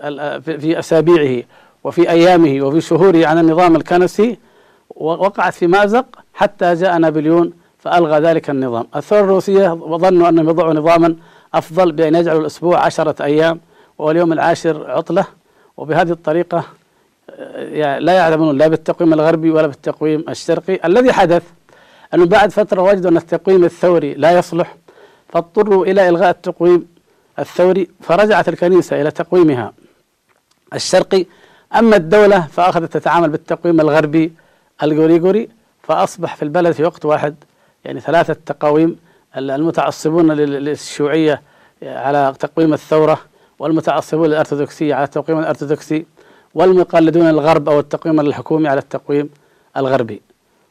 في 0.44 0.78
أسابيعه 0.78 1.44
وفي 1.84 2.10
أيامه 2.10 2.66
وفي 2.66 2.80
شهوره 2.80 3.26
عن 3.26 3.38
النظام 3.38 3.76
الكنسي 3.76 4.38
وقعت 4.96 5.54
في 5.54 5.66
مأزق 5.66 6.06
حتى 6.34 6.74
جاء 6.74 6.98
نابليون 6.98 7.52
فألغى 7.78 8.20
ذلك 8.20 8.50
النظام. 8.50 8.86
الثورة 8.96 9.20
الروسية 9.20 9.72
وظنوا 9.72 10.28
أنهم 10.28 10.48
يضعوا 10.48 10.74
نظاما 10.74 11.16
أفضل 11.54 11.92
بأن 11.92 12.14
يجعلوا 12.14 12.40
الأسبوع 12.40 12.84
عشرة 12.84 13.24
أيام 13.24 13.60
واليوم 13.98 14.32
العاشر 14.32 14.90
عطلة 14.90 15.26
وبهذه 15.76 16.10
الطريقة 16.10 16.64
آه، 17.30 17.98
لا 17.98 18.12
يعلمون 18.12 18.58
لا 18.58 18.68
بالتقويم 18.68 19.12
الغربي 19.12 19.50
ولا 19.50 19.66
بالتقويم 19.66 20.24
الشرقي. 20.28 20.80
الذي 20.84 21.12
حدث 21.12 21.42
أنه 22.14 22.26
بعد 22.26 22.50
فترة 22.50 22.82
وجدوا 22.82 23.10
أن 23.10 23.16
التقويم 23.16 23.64
الثوري 23.64 24.14
لا 24.14 24.38
يصلح 24.38 24.76
فاضطروا 25.28 25.86
إلى 25.86 26.08
إلغاء 26.08 26.30
التقويم 26.30 26.88
الثوري 27.38 27.88
فرجعت 28.00 28.48
الكنيسة 28.48 29.00
إلى 29.00 29.10
تقويمها 29.10 29.72
الشرقي. 30.74 31.26
أما 31.74 31.96
الدولة 31.96 32.40
فأخذت 32.40 32.92
تتعامل 32.92 33.28
بالتقويم 33.28 33.80
الغربي 33.80 34.32
الغوريغوري 34.82 35.48
فأصبح 35.82 36.36
في 36.36 36.42
البلد 36.42 36.72
في 36.72 36.84
وقت 36.84 37.04
واحد 37.04 37.34
يعني 37.84 38.00
ثلاثة 38.00 38.36
تقاويم 38.46 38.96
المتعصبون 39.36 40.32
للشيوعية 40.32 41.42
على 41.82 42.34
تقويم 42.38 42.72
الثورة 42.72 43.20
والمتعصبون 43.58 44.28
للأرثوذكسية 44.28 44.94
على 44.94 45.04
التقويم 45.04 45.38
الأرثوذكسي 45.38 46.06
والمقلدون 46.54 47.28
الغرب 47.28 47.68
أو 47.68 47.80
التقويم 47.80 48.20
الحكومي 48.20 48.68
على 48.68 48.80
التقويم 48.80 49.30
الغربي. 49.76 50.22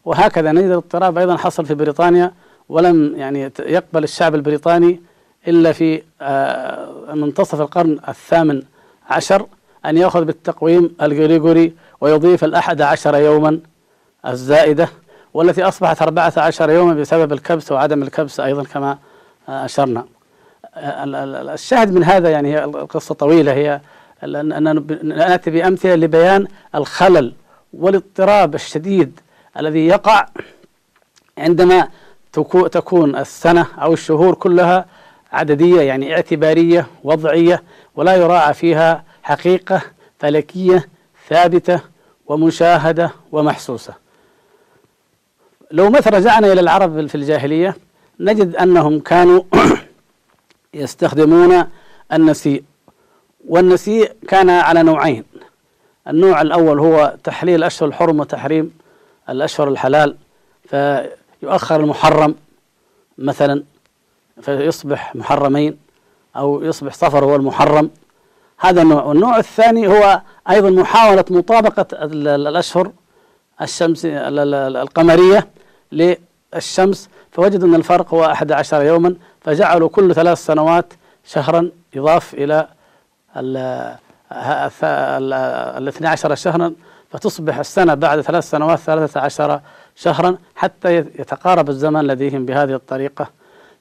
وهكذا 0.05 0.51
نجد 0.51 0.71
اضطراب 0.71 1.17
أيضا 1.17 1.37
حصل 1.37 1.65
في 1.65 1.73
بريطانيا 1.73 2.31
ولم 2.69 3.13
يعني 3.15 3.51
يقبل 3.59 4.03
الشعب 4.03 4.35
البريطاني 4.35 5.01
إلا 5.47 5.71
في 5.71 6.01
آه، 6.21 7.13
منتصف 7.13 7.61
القرن 7.61 7.99
الثامن 8.09 8.63
عشر 9.09 9.45
أن 9.85 9.97
يأخذ 9.97 10.23
بالتقويم 10.25 10.95
الغريغوري 11.01 11.73
ويضيف 12.01 12.43
الأحد 12.43 12.81
عشر 12.81 13.15
يوما 13.15 13.59
الزائدة 14.27 14.89
والتي 15.33 15.63
أصبحت 15.63 16.01
أربعة 16.01 16.33
عشر 16.37 16.69
يوما 16.69 16.93
بسبب 16.93 17.33
الكبس 17.33 17.71
وعدم 17.71 18.03
الكبس 18.03 18.39
أيضا 18.39 18.63
كما 18.63 18.97
أشرنا. 19.49 20.05
الشاهد 20.77 21.93
من 21.93 22.03
هذا 22.03 22.29
يعني 22.29 22.53
هي 22.53 22.63
القصة 22.63 23.15
طويلة 23.15 23.53
هي 23.53 23.81
أن 24.23 24.83
نأتي 25.03 25.51
بأمثلة 25.51 25.95
لبيان 25.95 26.47
الخلل 26.75 27.33
والاضطراب 27.73 28.55
الشديد 28.55 29.19
الذي 29.57 29.87
يقع 29.87 30.25
عندما 31.37 31.87
تكون 32.71 33.15
السنة 33.15 33.67
أو 33.81 33.93
الشهور 33.93 34.33
كلها 34.33 34.85
عددية 35.31 35.81
يعني 35.81 36.15
اعتبارية 36.15 36.87
وضعية 37.03 37.63
ولا 37.95 38.15
يراعى 38.15 38.53
فيها 38.53 39.03
حقيقة 39.23 39.81
فلكية 40.19 40.87
ثابتة 41.29 41.81
ومشاهدة 42.27 43.11
ومحسوسة. 43.31 43.93
لو 45.71 45.89
مثلا 45.89 46.17
رجعنا 46.17 46.51
إلى 46.51 46.61
العرب 46.61 47.07
في 47.07 47.15
الجاهلية 47.15 47.75
نجد 48.19 48.55
أنهم 48.55 48.99
كانوا 48.99 49.43
يستخدمون 50.73 51.65
النسيء 52.13 52.63
والنسيء 53.47 54.11
كان 54.27 54.49
على 54.49 54.83
نوعين. 54.83 55.23
النوع 56.07 56.41
الأول 56.41 56.79
هو 56.79 57.15
تحليل 57.23 57.55
الأشهر 57.55 57.89
الحرم 57.89 58.19
وتحريم 58.19 58.80
الأشهر 59.29 59.67
الحلال 59.67 60.15
فيؤخر 60.69 61.79
المحرم 61.79 62.35
مثلا 63.17 63.63
فيصبح 64.41 65.15
محرمين 65.15 65.77
أو 66.35 66.63
يصبح 66.63 66.93
صفر 66.93 67.25
هو 67.25 67.35
المحرم. 67.35 67.89
هذا 68.59 68.81
النوع. 68.81 69.03
والنوع 69.03 69.37
الثاني 69.37 69.87
هو 69.87 70.21
أيضا 70.49 70.69
محاولة 70.69 71.25
مطابقة 71.29 71.85
الأشهر 71.93 72.91
الشمس 73.61 74.01
القمرية 74.05 75.47
للشمس. 75.91 77.09
فوجدوا 77.31 77.67
أن 77.67 77.75
الفرق 77.75 78.13
هو 78.13 78.25
11 78.25 78.81
يوما 78.81 79.15
فجعلوا 79.41 79.89
كل 79.89 80.15
ثلاث 80.15 80.45
سنوات 80.45 80.93
شهرا 81.25 81.71
يضاف 81.95 82.33
إلى 82.33 82.67
الاثني 85.77 86.07
عشر 86.07 86.35
شهرا 86.35 86.73
فتصبح 87.11 87.57
السنة 87.57 87.93
بعد 87.93 88.21
ثلاث 88.21 88.49
سنوات 88.49 88.79
ثلاثة 88.79 89.19
عشر 89.19 89.61
شهرا 89.95 90.37
حتى 90.55 90.95
يتقارب 90.95 91.69
الزمن 91.69 92.07
لديهم 92.07 92.45
بهذه 92.45 92.73
الطريقة. 92.73 93.29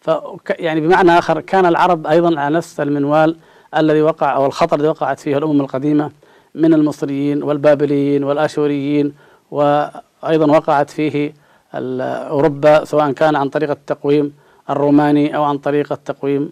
ف 0.01 0.11
يعني 0.51 0.81
بمعنى 0.81 1.19
آخر 1.19 1.40
كان 1.40 1.66
العرب 1.66 2.07
أيضا 2.07 2.40
على 2.40 2.57
نفس 2.57 2.81
المنوال 2.81 3.37
الذي 3.77 4.03
وقع 4.03 4.37
أو 4.37 4.47
الخطر 4.47 4.77
الذي 4.77 4.88
وقعت 4.88 5.21
فيه 5.21 5.38
الأمم 5.38 5.61
القديمة 5.61 6.11
من 6.55 6.75
المصريين 6.75 7.43
والبابليين 7.43 8.25
والآشوريين 8.25 9.14
وأيضا 9.51 10.47
وقعت 10.57 10.90
فيه 10.90 11.35
أوروبا 11.75 12.85
سواء 12.85 13.12
كان 13.12 13.37
عن 13.37 13.49
طريق 13.49 13.71
التقويم 13.71 14.33
الروماني 14.71 15.37
أو 15.37 15.43
عن 15.45 15.59
طريق 15.59 15.93
التقويم 15.93 16.51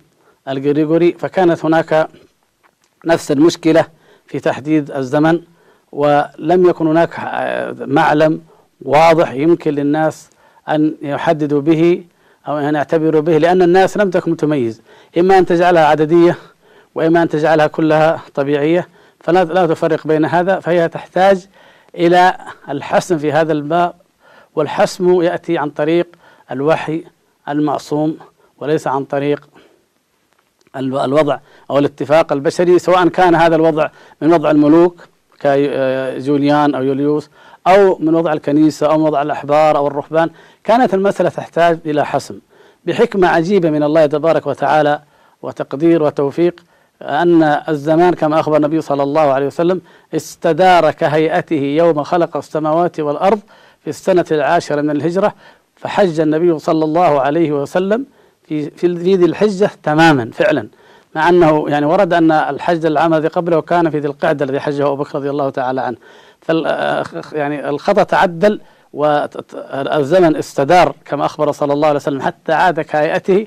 الغريغوري. 0.49 1.13
فكانت 1.13 1.65
هناك 1.65 2.09
نفس 3.05 3.33
المشكلة 3.33 3.87
في 4.27 4.41
تحديد 4.41 4.91
الزمن. 4.91 5.41
ولم 5.93 6.69
يكن 6.69 6.87
هناك 6.87 7.21
معلم 7.81 8.41
واضح 8.83 9.33
يمكن 9.33 9.75
للناس 9.75 10.31
أن 10.69 10.95
يحددوا 11.03 11.61
به 11.61 12.05
أو 12.49 12.59
أن 12.59 12.75
يعتبروا 12.75 13.21
به 13.21 13.39
لأن 13.39 13.63
الناس 13.63 13.97
لم 13.97 14.11
تكن 14.11 14.37
تميز 14.37 14.83
إما 15.19 15.39
أن 15.39 15.47
تجعلها 15.47 15.85
عددية 15.87 16.37
وإما 16.95 17.23
أن 17.23 17.29
تجعلها 17.29 17.67
كلها 17.67 18.21
طبيعية 18.35 18.89
فلا 19.21 19.45
لا 19.45 19.67
تفرق 19.67 20.07
بين 20.07 20.25
هذا 20.25 20.61
فهي 20.61 20.89
تحتاج 20.89 21.47
إلى 21.95 22.37
الحسم 22.69 23.19
في 23.19 23.33
هذا 23.33 23.53
الباب 23.53 23.95
والحسم 24.55 25.23
يأتي 25.23 25.59
عن 25.59 25.71
طريق 25.71 26.07
الوحي 26.51 27.05
المعصوم 27.49 28.17
وليس 28.59 28.87
عن 28.87 29.05
طريق 29.05 29.49
الوضع 30.77 31.39
أو 31.71 31.79
الاتفاق 31.79 32.33
البشري 32.33 32.79
سواء 32.79 33.09
كان 33.09 33.35
هذا 33.35 33.57
الوضع 33.57 33.89
من 34.23 34.33
وضع 34.33 34.51
الملوك 34.51 35.09
كجوليان 35.41 36.75
أو 36.75 36.83
يوليوس 36.83 37.31
أو 37.67 37.99
من 37.99 38.15
وضع 38.15 38.33
الكنيسة 38.33 38.87
أو 38.87 38.99
من 38.99 39.05
وضع 39.05 39.23
الأحبار 39.23 39.77
أو 39.77 39.87
الرهبان 39.87 40.31
كانت 40.65 40.95
المسألة 40.95 41.29
تحتاج 41.29 41.79
إلى 41.87 42.07
حسم. 42.07 42.39
بحكمة 42.85 43.29
عجيبة 43.29 43.71
من 43.71 43.83
الله 43.83 44.07
تبارك 44.07 44.47
وتعالى 44.47 45.01
وتقدير 45.43 46.03
وتوفيق 46.03 46.65
أن 47.03 47.43
الزمان 47.69 48.15
كما 48.15 48.41
أخبر 48.41 48.57
النبي 48.57 48.81
صلى 48.81 49.03
الله 49.03 49.21
عليه 49.21 49.47
وسلم 49.47 49.81
استدار 50.15 50.91
كهيئته 50.91 51.55
يوم 51.55 52.03
خلق 52.03 52.37
السماوات 52.37 53.01
والأرض 53.01 53.41
في 53.85 53.91
السنة 53.91 54.25
العاشرة 54.31 54.81
من 54.81 54.91
الهجرة 54.91 55.35
فحج 55.77 56.21
النبي 56.21 56.59
صلى 56.59 56.85
الله 56.85 57.21
عليه 57.21 57.53
وسلم 57.53 58.07
في 58.49 58.71
في 58.71 58.87
ذي 58.87 59.25
الحجة 59.25 59.71
تماما 59.83 60.31
فعلا. 60.33 60.69
مع 61.15 61.29
أنه 61.29 61.65
يعني 61.69 61.87
ورد 61.87 62.13
أن 62.13 62.33
الحج 62.33 62.87
العام 62.87 63.15
الذي 63.15 63.29
قبله 63.29 63.61
كان 63.61 63.91
في 63.91 63.99
ذي 63.99 64.09
القعدة 64.09 64.45
الذي 64.45 64.61
حجه 64.61 64.87
أبو 64.87 64.97
بكر 64.97 65.19
رضي 65.19 65.31
الله 65.31 65.51
تعالى 65.51 65.81
عنه. 65.81 65.97
يعني 67.33 67.69
الخطأ 67.69 68.03
تعدل 68.03 68.61
والزمن 68.93 70.37
استدار 70.37 70.95
كما 71.05 71.25
أخبر 71.25 71.53
صلى 71.53 71.73
الله 71.73 71.89
عليه 71.89 71.97
وسلم 71.97 72.23
حتى 72.23 72.53
عاد 72.53 72.81
كهيئته 72.81 73.47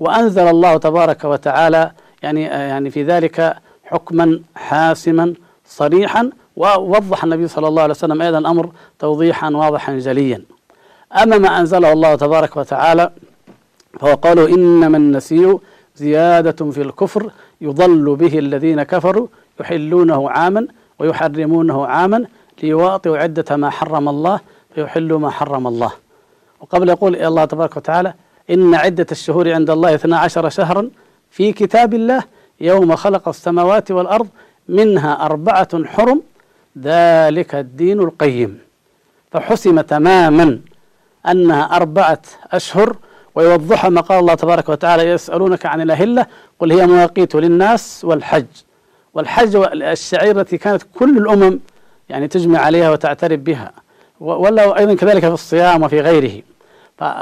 وأنزل 0.00 0.48
الله 0.48 0.76
تبارك 0.76 1.24
وتعالى 1.24 1.90
يعني 2.22 2.42
يعني 2.42 2.90
في 2.90 3.02
ذلك 3.02 3.56
حكما 3.84 4.40
حاسما 4.54 5.34
صريحا 5.66 6.30
ووضح 6.56 7.24
النبي 7.24 7.48
صلى 7.48 7.68
الله 7.68 7.82
عليه 7.82 7.94
وسلم 7.94 8.22
أيضا 8.22 8.38
الأمر 8.38 8.70
توضيحا 8.98 9.50
واضحا 9.50 9.98
جليا. 9.98 10.42
أما 11.22 11.38
ما 11.38 11.60
أنزله 11.60 11.92
الله 11.92 12.14
تبارك 12.14 12.56
وتعالى 12.56 13.10
فهو 14.00 14.14
قالوا 14.14 14.48
إنما 14.48 14.96
النسيء 14.96 15.60
زيادة 15.96 16.70
في 16.70 16.82
الكفر 16.82 17.30
يضل 17.60 18.16
به 18.16 18.38
الذين 18.38 18.82
كفروا 18.82 19.26
يحلونه 19.60 20.30
عاما 20.30 20.66
ويحرمونه 20.98 21.86
عاما 21.86 22.26
ليواطئوا 22.62 23.18
عدة 23.18 23.56
ما 23.56 23.70
حرم 23.70 24.08
الله 24.08 24.40
فيحلوا 24.74 25.18
ما 25.18 25.30
حرم 25.30 25.66
الله. 25.66 25.92
وقبل 26.60 26.88
يقول 26.88 27.16
الله 27.16 27.44
تبارك 27.44 27.76
وتعالى 27.76 28.14
إن 28.50 28.74
عدة 28.74 29.06
الشهور 29.12 29.52
عند 29.52 29.70
الله 29.70 29.94
12 29.94 30.48
شهرا 30.48 30.90
في 31.30 31.52
كتاب 31.52 31.94
الله 31.94 32.22
يوم 32.60 32.96
خلق 32.96 33.28
السماوات 33.28 33.90
والأرض 33.90 34.28
منها 34.68 35.26
أربعة 35.26 35.84
حرم 35.84 36.22
ذلك 36.78 37.54
الدين 37.54 38.00
القيم. 38.00 38.58
فحسم 39.32 39.80
تماما 39.80 40.58
أنها 41.28 41.76
أربعة 41.76 42.22
أشهر 42.52 42.96
ويوضحها 43.34 43.90
ما 43.90 44.00
قال 44.00 44.18
الله 44.18 44.34
تبارك 44.34 44.68
وتعالى 44.68 45.02
يسألونك 45.02 45.66
عن 45.66 45.80
الأهلة 45.80 46.26
قل 46.58 46.72
هي 46.72 46.86
مواقيت 46.86 47.34
للناس 47.34 48.04
والحج. 48.04 48.46
والحج 49.14 49.56
الشعيرة 49.72 50.40
التي 50.40 50.58
كانت 50.58 50.82
كل 50.98 51.18
الأمم 51.18 51.58
يعني 52.08 52.28
تجمع 52.28 52.58
عليها 52.58 52.90
وتعترف 52.90 53.40
بها 53.40 53.72
ولا 54.20 54.78
أيضا 54.78 54.94
كذلك 54.94 55.20
في 55.20 55.34
الصيام 55.34 55.82
وفي 55.82 56.00
غيره. 56.00 56.42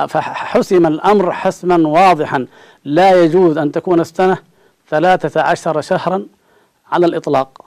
فحسم 0.09 0.87
الأمر 0.87 1.33
حسما 1.33 1.89
واضحا 1.89 2.47
لا 2.85 3.23
يجوز 3.23 3.59
أن 3.59 3.73
تكون 3.73 4.01
السنة 4.01 4.39
ثلاثة 4.91 5.41
عشر 5.41 5.81
شهرا 5.81 6.27
على 6.93 7.07
الإطلاق 7.07 7.61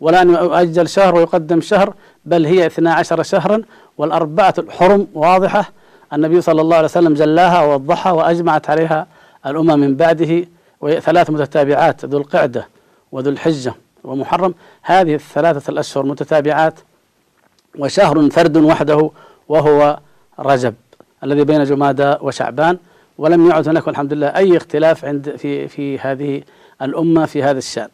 ولا 0.00 0.22
أن 0.22 0.30
يؤجل 0.30 0.88
شهر 0.88 1.14
ويقدم 1.14 1.60
شهر 1.60 1.94
بل 2.24 2.46
هي 2.46 2.66
اثنا 2.66 2.94
عشر 2.94 3.22
شهرا 3.22 3.62
والأربعة 3.98 4.54
الحرم 4.58 5.06
واضحة 5.14 5.72
النبي 6.14 6.40
صلى 6.40 6.60
الله 6.60 6.76
عليه 6.76 6.84
وسلم 6.84 7.14
جلاها 7.14 7.62
ووضحها 7.62 8.12
وأجمعت 8.12 8.70
عليها 8.70 9.06
الأمم 9.46 9.78
من 9.78 9.94
بعده 9.96 10.44
وهي 10.80 11.00
ثلاث 11.00 11.30
متتابعات 11.30 12.04
ذو 12.04 12.18
القعدة 12.18 12.68
وذو 13.12 13.30
الحجة 13.30 13.74
ومحرم. 14.04 14.54
هذه 14.82 15.14
الثلاثة 15.14 15.70
الأشهر 15.70 16.06
متتابعات 16.06 16.74
وشهر 17.78 18.30
فرد 18.30 18.56
وحده 18.56 19.10
وهو 19.48 19.98
رجب 20.38 20.74
الذي 21.24 21.44
بين 21.44 21.64
جمادى 21.64 22.14
وشعبان 22.20 22.78
ولم 23.18 23.50
يعد 23.50 23.68
هناك 23.68 23.86
والحمد 23.86 24.12
لله 24.12 24.26
أي 24.26 24.56
اختلاف 24.56 25.04
عند 25.04 25.36
في 25.36 25.68
في 25.68 25.98
هذه 25.98 26.42
الأمة 26.82 27.26
في 27.26 27.42
هذا 27.42 27.58
الشأن. 27.58 27.88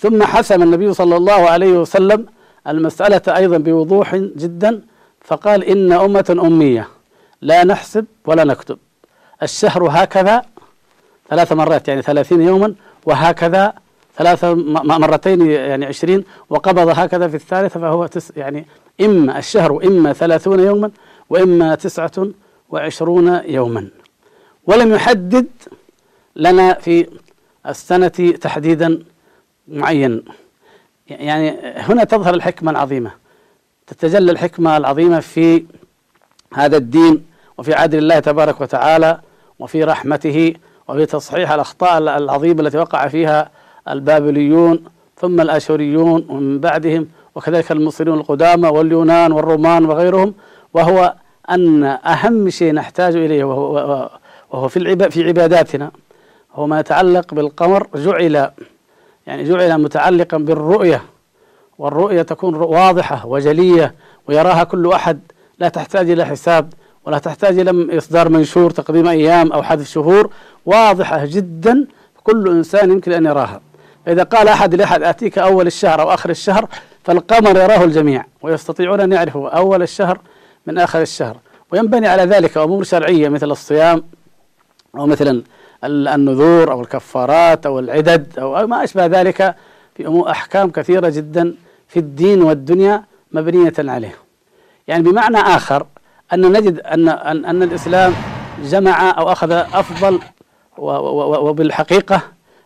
ثم 0.00 0.22
حسم 0.22 0.62
النبي 0.62 0.92
صلى 0.94 1.16
الله 1.16 1.50
عليه 1.50 1.72
وسلم 1.72 2.26
المسألة 2.68 3.36
أيضا 3.36 3.58
بوضوح 3.58 4.16
جدا 4.16 4.82
فقال 5.20 5.64
إن 5.64 5.92
أمة 5.92 6.36
أمية. 6.46 6.95
لا 7.40 7.64
نحسب 7.64 8.06
ولا 8.24 8.44
نكتب. 8.44 8.78
الشهر 9.42 9.88
هكذا 9.90 10.42
ثلاث 11.28 11.52
مرات 11.52 11.88
يعني 11.88 12.02
ثلاثين 12.02 12.42
يوما 12.42 12.74
وهكذا 13.06 13.72
ثلاث 14.16 14.44
مرتين 14.44 15.50
يعني 15.50 15.86
عشرين 15.86 16.24
وقبض 16.50 16.88
هكذا 16.88 17.28
في 17.28 17.34
الثالثة 17.34 17.80
فهو 17.80 18.06
تس 18.06 18.32
يعني 18.36 18.66
إما 19.00 19.38
الشهر 19.38 19.86
إما 19.86 20.12
ثلاثون 20.12 20.60
يوما 20.60 20.90
وإما 21.30 21.74
تسعة 21.74 22.28
وعشرون 22.70 23.40
يوما. 23.44 23.88
ولم 24.66 24.92
يحدد 24.94 25.46
لنا 26.36 26.74
في 26.74 27.06
السنة 27.66 28.08
تحديدا 28.40 29.02
معين. 29.68 30.24
يعني 31.08 31.50
هنا 31.76 32.04
تظهر 32.04 32.34
الحكمة 32.34 32.70
العظيمة. 32.70 33.10
تتجلى 33.86 34.32
الحكمة 34.32 34.76
العظيمة 34.76 35.20
في 35.20 35.64
هذا 36.54 36.76
الدين 36.76 37.24
وفي 37.58 37.74
عدل 37.74 37.98
الله 37.98 38.18
تبارك 38.18 38.60
وتعالى 38.60 39.20
وفي 39.58 39.84
رحمته 39.84 40.54
وفي 40.88 41.06
تصحيح 41.06 41.50
الأخطاء 41.52 41.98
العظيمة 41.98 42.60
التي 42.60 42.78
وقع 42.78 43.08
فيها 43.08 43.50
البابليون 43.88 44.84
ثم 45.16 45.40
الآشوريون 45.40 46.26
ومن 46.28 46.60
بعدهم 46.60 47.08
وكذلك 47.34 47.72
المصريون 47.72 48.18
القدامى 48.18 48.68
واليونان 48.68 49.32
والرومان 49.32 49.84
وغيرهم 49.84 50.34
وهو 50.74 51.14
أن 51.50 51.84
أهم 51.84 52.50
شيء 52.50 52.74
نحتاج 52.74 53.16
إليه 53.16 53.44
وهو, 53.44 54.68
في 54.68 55.10
في 55.10 55.24
عباداتنا 55.24 55.90
هو 56.54 56.66
ما 56.66 56.80
يتعلق 56.80 57.34
بالقمر 57.34 57.86
جعل 57.94 58.50
يعني 59.26 59.44
جعل 59.44 59.82
متعلقا 59.82 60.36
بالرؤية 60.38 61.02
والرؤية 61.78 62.22
تكون 62.22 62.54
واضحة 62.54 63.26
وجلية 63.26 63.94
ويراها 64.28 64.64
كل 64.64 64.92
أحد 64.92 65.20
لا 65.58 65.68
تحتاج 65.68 66.10
إلى 66.10 66.24
حساب 66.24 66.72
ولا 67.04 67.18
تحتاج 67.18 67.58
إلى 67.58 67.98
إصدار 67.98 68.28
منشور 68.28 68.70
تقديم 68.70 69.08
أيام 69.08 69.52
أو 69.52 69.62
حذف 69.62 69.88
شهور 69.88 70.30
واضحة 70.66 71.24
جدا 71.24 71.86
كل 72.24 72.48
إنسان 72.48 72.90
يمكن 72.90 73.12
أن 73.12 73.26
يراها. 73.26 73.60
فإذا 74.06 74.22
قال 74.22 74.48
أحد 74.48 74.74
لأحد 74.74 75.02
آتيك 75.02 75.38
أول 75.38 75.66
الشهر 75.66 76.00
أو 76.00 76.14
آخر 76.14 76.30
الشهر 76.30 76.68
فالقمر 77.04 77.56
يراه 77.56 77.84
الجميع 77.84 78.24
ويستطيعون 78.42 79.00
أن 79.00 79.12
يعرفوا 79.12 79.48
أول 79.48 79.82
الشهر 79.82 80.20
من 80.66 80.78
آخر 80.78 81.02
الشهر. 81.02 81.36
وينبني 81.72 82.08
على 82.08 82.22
ذلك 82.22 82.56
أمور 82.56 82.84
شرعية 82.84 83.28
مثل 83.28 83.50
الصيام 83.50 84.04
أو 84.94 85.06
مثلا 85.06 85.42
النذور 85.84 86.72
أو 86.72 86.80
الكفارات 86.80 87.66
أو 87.66 87.78
العدد 87.78 88.38
أو 88.38 88.66
ما 88.66 88.84
أشبه 88.84 89.06
ذلك 89.06 89.54
في 89.96 90.06
أمور 90.06 90.30
أحكام 90.30 90.70
كثيرة 90.70 91.08
جدا 91.08 91.54
في 91.88 91.98
الدين 91.98 92.42
والدنيا 92.42 93.04
مبنية 93.32 93.72
عليه 93.78 94.25
يعني 94.88 95.02
بمعنى 95.02 95.36
آخر 95.36 95.86
أن 96.32 96.52
نجد 96.52 96.80
أن 96.80 97.08
أن, 97.08 97.44
أن 97.44 97.62
الإسلام 97.62 98.14
جمع 98.62 99.10
أو 99.18 99.32
أخذ 99.32 99.52
أفضل 99.52 100.20
وبالحقيقة 100.78 102.20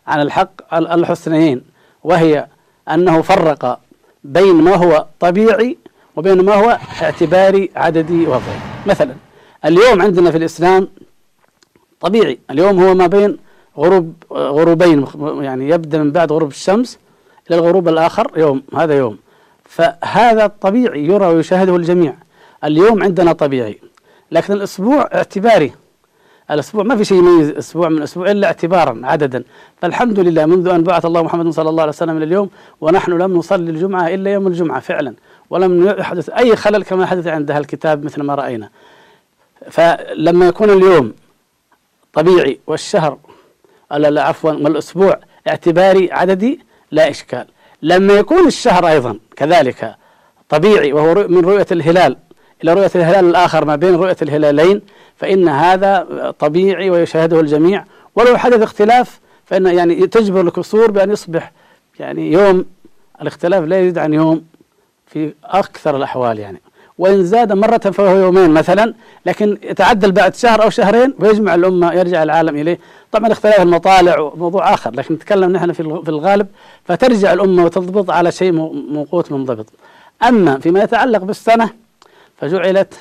عن 0.06 0.20
الحق 0.20 0.74
الحسنيين 0.74 1.62
وهي 2.04 2.46
أنه 2.90 3.22
فرق 3.22 3.80
بين 4.24 4.54
ما 4.54 4.74
هو 4.74 5.06
طبيعي 5.20 5.76
وبين 6.16 6.44
ما 6.44 6.54
هو 6.54 6.78
اعتباري 7.02 7.70
عددي 7.76 8.26
وضعي. 8.26 8.60
مثلا 8.86 9.14
اليوم 9.64 10.02
عندنا 10.02 10.30
في 10.30 10.36
الإسلام 10.36 10.88
طبيعي 12.00 12.38
اليوم 12.50 12.82
هو 12.82 12.94
ما 12.94 13.06
بين 13.06 13.38
غروب 13.78 14.14
غروبين 14.32 15.06
يعني 15.40 15.68
يبدأ 15.68 15.98
من 15.98 16.10
بعد 16.10 16.32
غروب 16.32 16.50
الشمس 16.50 16.98
إلى 17.50 17.58
الغروب 17.58 17.88
الآخر 17.88 18.30
يوم 18.36 18.62
هذا 18.76 18.94
يوم. 18.98 19.18
فهذا 19.70 20.46
طبيعي 20.46 21.04
يرى 21.04 21.26
ويشاهده 21.26 21.76
الجميع. 21.76 22.14
اليوم 22.64 23.02
عندنا 23.02 23.32
طبيعي 23.32 23.80
لكن 24.30 24.52
الأسبوع 24.52 25.08
اعتباري. 25.14 25.72
الأسبوع 26.50 26.82
ما 26.84 26.96
في 26.96 27.04
شيء 27.04 27.18
يميز 27.18 27.50
أسبوع 27.50 27.88
من 27.88 28.02
أسبوع 28.02 28.30
إلا 28.30 28.46
اعتبارا 28.46 29.00
عددا. 29.04 29.44
فالحمد 29.82 30.20
لله 30.20 30.46
منذ 30.46 30.68
أن 30.68 30.82
بعث 30.82 31.04
الله 31.04 31.22
محمد 31.22 31.48
صلى 31.48 31.68
الله 31.68 31.82
عليه 31.82 31.92
وسلم 31.92 32.16
إلى 32.16 32.24
اليوم 32.24 32.50
ونحن 32.80 33.12
لم 33.12 33.36
نصلي 33.36 33.70
الجمعة 33.70 34.08
إلا 34.08 34.32
يوم 34.32 34.46
الجمعة 34.46 34.80
فعلا 34.80 35.14
ولم 35.50 35.86
يحدث 35.86 36.30
أي 36.30 36.56
خلل 36.56 36.82
كما 36.82 37.06
حدث 37.06 37.26
عند 37.26 37.50
الكتاب 37.50 38.04
مثل 38.04 38.22
ما 38.22 38.34
رأينا. 38.34 38.70
فلما 39.70 40.48
يكون 40.48 40.70
اليوم 40.70 41.12
طبيعي 42.12 42.60
والشهر 42.66 43.18
لا 43.90 44.22
عفوا 44.22 44.52
والأسبوع 44.52 45.18
اعتباري 45.48 46.12
عددي 46.12 46.60
لا 46.90 47.10
إشكال. 47.10 47.46
لما 47.82 48.12
يكون 48.14 48.46
الشهر 48.46 48.88
أيضا 48.88 49.18
كذلك 49.40 49.96
طبيعي 50.48 50.92
وهو 50.92 51.14
من 51.14 51.40
رؤية 51.40 51.66
الهلال. 51.72 52.16
إلى 52.64 52.72
رؤية 52.72 52.90
الهلال 52.94 53.24
الآخر 53.24 53.64
ما 53.64 53.76
بين 53.76 53.94
رؤية 53.94 54.16
الهلالين 54.22 54.82
فإن 55.16 55.48
هذا 55.48 56.06
طبيعي 56.38 56.90
ويشاهده 56.90 57.40
الجميع. 57.40 57.84
ولو 58.16 58.36
حدث 58.36 58.62
اختلاف 58.62 59.20
فإن 59.46 59.66
يعني 59.66 60.06
تجبر 60.06 60.40
الكسور 60.40 60.90
بأن 60.90 61.10
يصبح 61.10 61.52
يعني 62.00 62.32
يوم. 62.32 62.64
الاختلاف 63.22 63.64
لا 63.64 63.80
يزيد 63.80 63.98
عن 63.98 64.14
يوم 64.14 64.44
في 65.06 65.34
أكثر 65.44 65.96
الأحوال 65.96 66.38
يعني. 66.38 66.60
وإن 67.00 67.24
زاد 67.24 67.52
مرة 67.52 67.78
فهو 67.78 68.16
يومين 68.16 68.50
مثلا 68.50 68.94
لكن 69.26 69.58
يتعدل 69.62 70.12
بعد 70.12 70.34
شهر 70.34 70.62
أو 70.62 70.70
شهرين 70.70 71.14
ويجمع 71.18 71.54
الأمة 71.54 71.92
يرجع 71.92 72.22
العالم 72.22 72.56
إليه. 72.56 72.78
طبعا 73.12 73.32
اختلاف 73.32 73.60
المطالع 73.60 74.32
موضوع 74.34 74.74
آخر 74.74 74.90
لكن 74.94 75.14
نتكلم 75.14 75.52
نحن 75.52 75.72
في 75.72 76.08
الغالب 76.08 76.46
فترجع 76.84 77.32
الأمة 77.32 77.64
وتضبط 77.64 78.10
على 78.10 78.32
شيء 78.32 78.52
موقوت 78.92 79.32
منضبط. 79.32 79.66
أما 80.22 80.58
فيما 80.58 80.82
يتعلق 80.82 81.18
بالسنة 81.18 81.70
فجعلت 82.36 82.94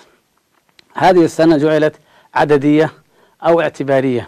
هذه 0.94 1.26
السنة 1.26 1.58
جعلت 1.58 1.96
عددية 2.36 2.92
أو 3.46 3.62
اعتبارية. 3.62 4.28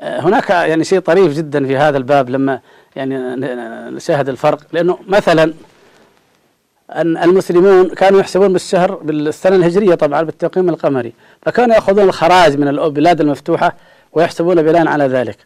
آه، 0.00 0.20
هناك 0.20 0.50
يعني 0.50 0.84
شيء 0.84 0.98
طريف 0.98 1.36
جدا 1.36 1.66
في 1.66 1.76
هذا 1.76 1.98
الباب 1.98 2.30
لما 2.30 2.60
يعني 2.96 3.18
نشاهد 3.90 4.28
الفرق. 4.28 4.58
لأنه 4.72 4.98
مثلا 5.08 5.52
أن 6.90 7.16
المسلمون 7.16 7.88
كانوا 7.88 8.20
يحسبون 8.20 8.52
بالشهر 8.52 8.94
بالسنة 8.94 9.56
الهجرية 9.56 9.94
طبعا 9.94 10.22
بالتقويم 10.22 10.68
القمري 10.68 11.12
فكانوا 11.42 11.74
يأخذون 11.74 12.04
الخراج 12.04 12.56
من 12.58 12.68
البلاد 12.68 13.20
المفتوحة 13.20 13.74
ويحسبون 14.12 14.62
بناء 14.62 14.88
على 14.88 15.04
ذلك. 15.04 15.36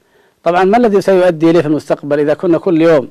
طبعا 0.44 0.64
ما 0.64 0.76
الذي 0.76 1.00
سيؤدي 1.00 1.50
إليه 1.50 1.61
في 1.61 1.66
المستقبل؟ 1.66 2.20
إذا 2.20 2.35
كنا 2.35 2.59
كل 2.59 2.83
يوم 2.83 3.09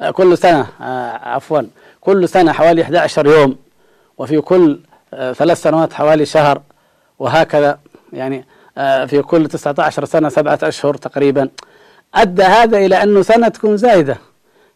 آه، 0.00 0.10
كل 0.10 0.38
سنة 0.38 0.66
آه، 0.80 1.28
عفوا 1.28 1.62
كل 2.00 2.28
سنة 2.28 2.52
حوالي 2.52 2.82
11 2.82 3.26
يوم 3.26 3.56
وفي 4.18 4.40
كل 4.40 4.78
ثلاث 5.32 5.62
سنوات 5.62 5.92
حوالي 5.92 6.26
شهر 6.26 6.62
وهكذا 7.18 7.78
يعني 8.12 8.44
آه، 8.78 9.04
في 9.04 9.22
كل 9.22 9.48
19 9.48 10.04
سنة 10.04 10.28
سبعة 10.28 10.58
أشهر 10.62 10.94
تقريبا 10.94 11.48
أدى 12.14 12.42
هذا 12.42 12.78
إلى 12.78 13.02
أنه 13.02 13.22
سنة 13.22 13.48
تكون 13.48 13.76
زايدة. 13.76 14.16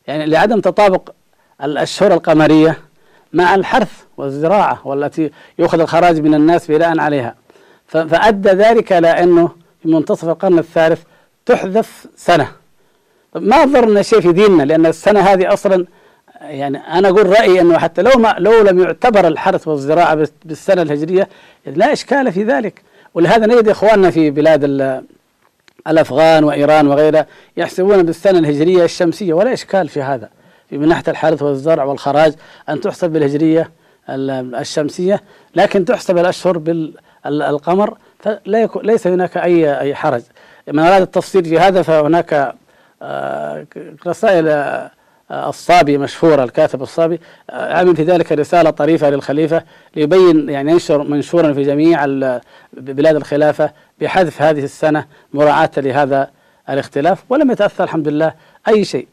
يعني 0.07 0.27
لعدم 0.27 0.61
تطابق 0.61 1.11
الأشهر 1.63 2.15
القمرية 2.15 2.79
مع 3.37 3.55
الحرث 3.55 3.93
والزراعة 4.17 4.81
والتي 4.85 5.31
يؤخذ 5.59 5.81
الخراج 5.81 6.21
من 6.21 6.35
الناس 6.35 6.67
بناء 6.67 6.99
عليها. 7.01 7.35
فأدى 7.87 8.49
ذلك 8.49 8.93
إلى 8.93 9.09
أنه 9.09 9.51
في 9.83 9.89
منتصف 9.89 10.29
القرن 10.29 10.59
الثالث 10.59 11.03
تحذف 11.47 12.07
سنة. 12.17 12.49
ما 13.35 13.65
ضرنا 13.65 14.03
شيء 14.03 14.21
في 14.21 14.33
ديننا؟ 14.33 14.63
لأن 14.63 14.87
السنة 14.87 15.21
هذه 15.21 15.53
أصلا 15.53 15.87
يعني 16.41 16.79
أنا 16.79 17.09
أقول 17.09 17.27
رأيي 17.27 17.61
أنه 17.61 17.79
حتى 17.79 18.03
لو 18.03 18.11
ما 18.19 18.35
لو 18.39 18.63
لم 18.63 18.81
يعتبر 18.81 19.29
الحرث 19.29 19.69
والزراعة 19.69 20.29
بالسنة 20.45 20.83
الهجرية 20.83 21.29
لا 21.67 21.93
إشكال 21.93 22.33
في 22.33 22.45
ذلك. 22.45 22.83
ولهذا 23.15 23.47
نجد 23.47 23.69
إخواننا 23.69 24.11
في 24.11 24.31
بلاد 24.31 24.65
الأفغان 25.87 26.45
وإيران 26.45 26.87
وغيرها 26.87 27.27
يحسبون 27.57 28.03
بالسنة 28.03 28.39
الهجرية 28.39 28.85
الشمسية 28.85 29.33
ولا 29.33 29.53
إشكال 29.53 29.89
في 29.89 30.03
هذا. 30.03 30.29
من 30.73 30.89
ناحية 30.89 31.05
الحرث 31.09 31.43
والزرع 31.43 31.85
والخراج 31.85 32.35
أن 32.69 32.81
تحسب 32.81 33.11
بالهجرية 33.11 33.71
الشمسية 34.09 35.23
لكن 35.57 35.85
تحسب 35.85 36.19
الأشهر 36.19 36.59
بالقمر 36.59 37.99
فلا 38.19 38.69
ليس 38.83 39.07
هناك 39.07 39.37
أي 39.37 39.81
أي 39.81 39.95
حرج. 39.95 40.23
من 40.69 40.79
أراد 40.79 41.03
التفصيل 41.03 41.45
في 41.45 41.59
هذا 41.59 41.83
فهناك 41.83 42.55
آه، 43.03 43.67
رسائل 44.07 44.49
الصابي 45.31 45.99
مشهور 45.99 46.43
الكاتب 46.45 46.83
الصابي 46.83 47.21
عمل 47.51 47.97
في 47.97 48.03
ذلك 48.03 48.33
رسالة 48.33 48.71
طريفة 48.71 49.11
للخليفة 49.11 49.63
ليبين 49.97 50.49
يعني 50.49 50.73
ينشر 50.73 51.03
منشورا 51.03 51.53
في 51.53 51.63
جميع 51.63 52.05
بلاد 52.73 53.17
الخلافة 53.17 53.73
بحذف 54.01 54.43
هذه 54.43 54.65
السنة 54.65 55.07
مراعاة 55.35 55.71
لهذا 55.77 56.31
الاختلاف 56.71 57.25
ولم 57.29 57.51
يتأثر 57.51 57.85
الحمد 57.85 58.09
لله 58.09 58.33
أي 58.69 58.85
شيء. 58.85 59.09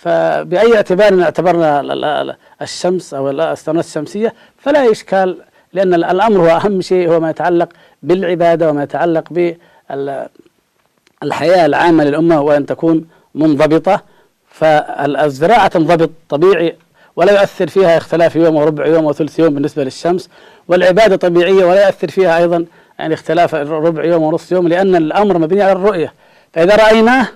فبأي 0.00 0.76
اعتبار 0.76 1.22
اعتبرنا 1.22 2.36
الشمس 2.62 3.14
أو 3.14 3.30
السنوات 3.30 3.84
الشمسية 3.84 4.34
فلا 4.58 4.90
إشكال 4.90 5.36
لأن 5.72 5.94
الأمر 5.94 6.40
هو 6.40 6.56
أهم 6.56 6.80
شيء 6.80 7.08
هو 7.10 7.20
ما 7.20 7.30
يتعلق 7.30 7.68
بالعبادة 8.02 8.70
وما 8.70 8.82
يتعلق 8.82 9.32
بالحياة 11.22 11.66
العامة 11.66 12.04
للأمة 12.04 12.40
وأن 12.40 12.66
تكون 12.66 13.06
منضبطة. 13.34 14.02
فالزراعة 14.50 15.68
تنضبط 15.68 16.10
طبيعي 16.28 16.76
ولا 17.16 17.40
يؤثر 17.40 17.68
فيها 17.68 17.96
اختلاف 17.96 18.36
يوم 18.36 18.56
وربع 18.56 18.86
يوم 18.86 19.04
وثلث 19.04 19.38
يوم 19.38 19.54
بالنسبة 19.54 19.84
للشمس. 19.84 20.28
والعبادة 20.68 21.16
طبيعية 21.16 21.64
ولا 21.64 21.86
يؤثر 21.86 22.08
فيها 22.08 22.38
أيضا 22.38 22.64
يعني 22.98 23.14
اختلاف 23.14 23.54
ربع 23.54 24.04
يوم 24.04 24.22
ونصف 24.22 24.52
يوم 24.52 24.68
لأن 24.68 24.96
الأمر 24.96 25.38
مبني 25.38 25.62
على 25.62 25.72
الرؤية. 25.72 26.12
فإذا 26.52 26.76
رأيناه 26.76 27.26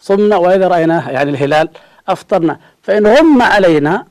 صمنا 0.00 0.36
وإذا 0.36 0.68
رأيناه 0.68 1.10
يعني 1.10 1.30
الهلال 1.30 1.68
أفطرنا. 2.08 2.58
فإن 2.82 3.06
غم 3.06 3.42
علينا 3.42 4.04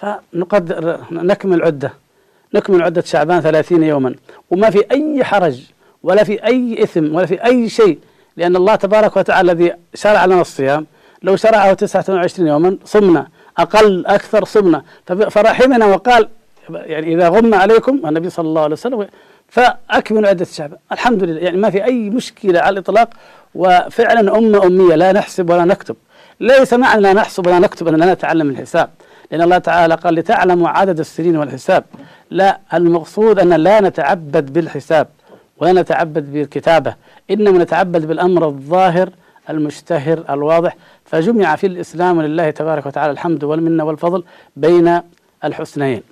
فنقدر 0.00 1.00
نكمل 1.10 1.62
عدة. 1.62 1.92
نكمل 2.54 2.82
عدة 2.82 3.02
شعبان 3.02 3.40
ثلاثين 3.40 3.82
يوما. 3.82 4.14
وما 4.50 4.70
في 4.70 4.84
أي 4.90 5.24
حرج 5.24 5.62
ولا 6.02 6.24
في 6.24 6.44
أي 6.44 6.82
إثم 6.82 7.14
ولا 7.14 7.26
في 7.26 7.44
أي 7.44 7.68
شيء. 7.68 7.98
لأن 8.36 8.56
الله 8.56 8.74
تبارك 8.74 9.16
وتعالى 9.16 9.52
الذي 9.52 9.72
شرع 9.94 10.24
لنا 10.24 10.40
الصيام 10.40 10.86
لو 11.22 11.36
شرعه 11.36 11.72
تسعة 11.72 12.04
وعشرين 12.08 12.48
يوما 12.48 12.76
صمنا. 12.84 13.26
أقل 13.58 14.06
أكثر 14.06 14.44
صمنا. 14.44 14.82
فرحمنا 15.06 15.86
وقال 15.86 16.28
يعني 16.70 17.14
إذا 17.14 17.28
غم 17.28 17.54
عليكم 17.54 18.00
النبي 18.06 18.30
صلى 18.30 18.48
الله 18.48 18.62
عليه 18.62 18.72
وسلم 18.72 19.06
فأكملوا 19.48 20.28
عدة 20.28 20.42
الشعب 20.42 20.72
الحمد 20.92 21.24
لله. 21.24 21.40
يعني 21.40 21.56
ما 21.56 21.70
في 21.70 21.84
أي 21.84 22.10
مشكلة 22.10 22.60
على 22.60 22.72
الإطلاق. 22.72 23.10
وفعلا 23.54 24.38
أمة 24.38 24.66
أمية 24.66 24.94
لا 24.94 25.12
نحسب 25.12 25.50
ولا 25.50 25.64
نكتب. 25.64 25.96
ليس 26.40 26.72
معنى 26.74 27.12
نحسب 27.12 27.46
ولا 27.46 27.58
نكتب 27.58 27.88
أن 27.88 27.94
لا 27.94 28.14
نتعلم 28.14 28.50
الحساب. 28.50 28.90
لأن 29.30 29.42
الله 29.42 29.58
تعالى 29.58 29.94
قال 29.94 30.14
لتعلموا 30.14 30.68
عدد 30.68 30.98
السنين 30.98 31.36
والحساب. 31.36 31.84
لا 32.30 32.60
المقصود 32.74 33.38
أن 33.38 33.48
لا 33.48 33.80
نتعبد 33.80 34.52
بالحساب 34.52 35.08
ولا 35.58 35.82
نتعبد 35.82 36.32
بالكتابة. 36.32 36.94
إنما 37.30 37.58
نتعبد 37.58 38.06
بالأمر 38.06 38.46
الظاهر 38.46 39.10
المشتهر 39.50 40.24
الواضح. 40.30 40.76
فجمع 41.04 41.56
في 41.56 41.66
الإسلام 41.66 42.22
لله 42.22 42.50
تبارك 42.50 42.86
وتعالى 42.86 43.12
الحمد 43.12 43.44
والمنة 43.44 43.84
والفضل 43.84 44.24
بين 44.56 45.00
الحسنين. 45.44 46.02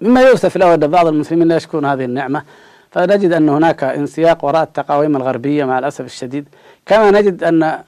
مما 0.00 0.22
يؤسف 0.22 0.56
له 0.56 0.74
أن 0.74 0.86
بعض 0.86 1.06
المسلمين 1.06 1.48
لا 1.48 1.56
يشكرون 1.56 1.84
هذه 1.84 2.04
النعمة. 2.04 2.42
فنجد 2.90 3.32
أن 3.32 3.48
هناك 3.48 3.84
انسياق 3.84 4.44
وراء 4.44 4.62
التقاويم 4.62 5.16
الغربية 5.16 5.64
مع 5.64 5.78
الأسف 5.78 6.04
الشديد. 6.04 6.48
كما 6.86 7.10
نجد 7.10 7.44
أن 7.44 7.78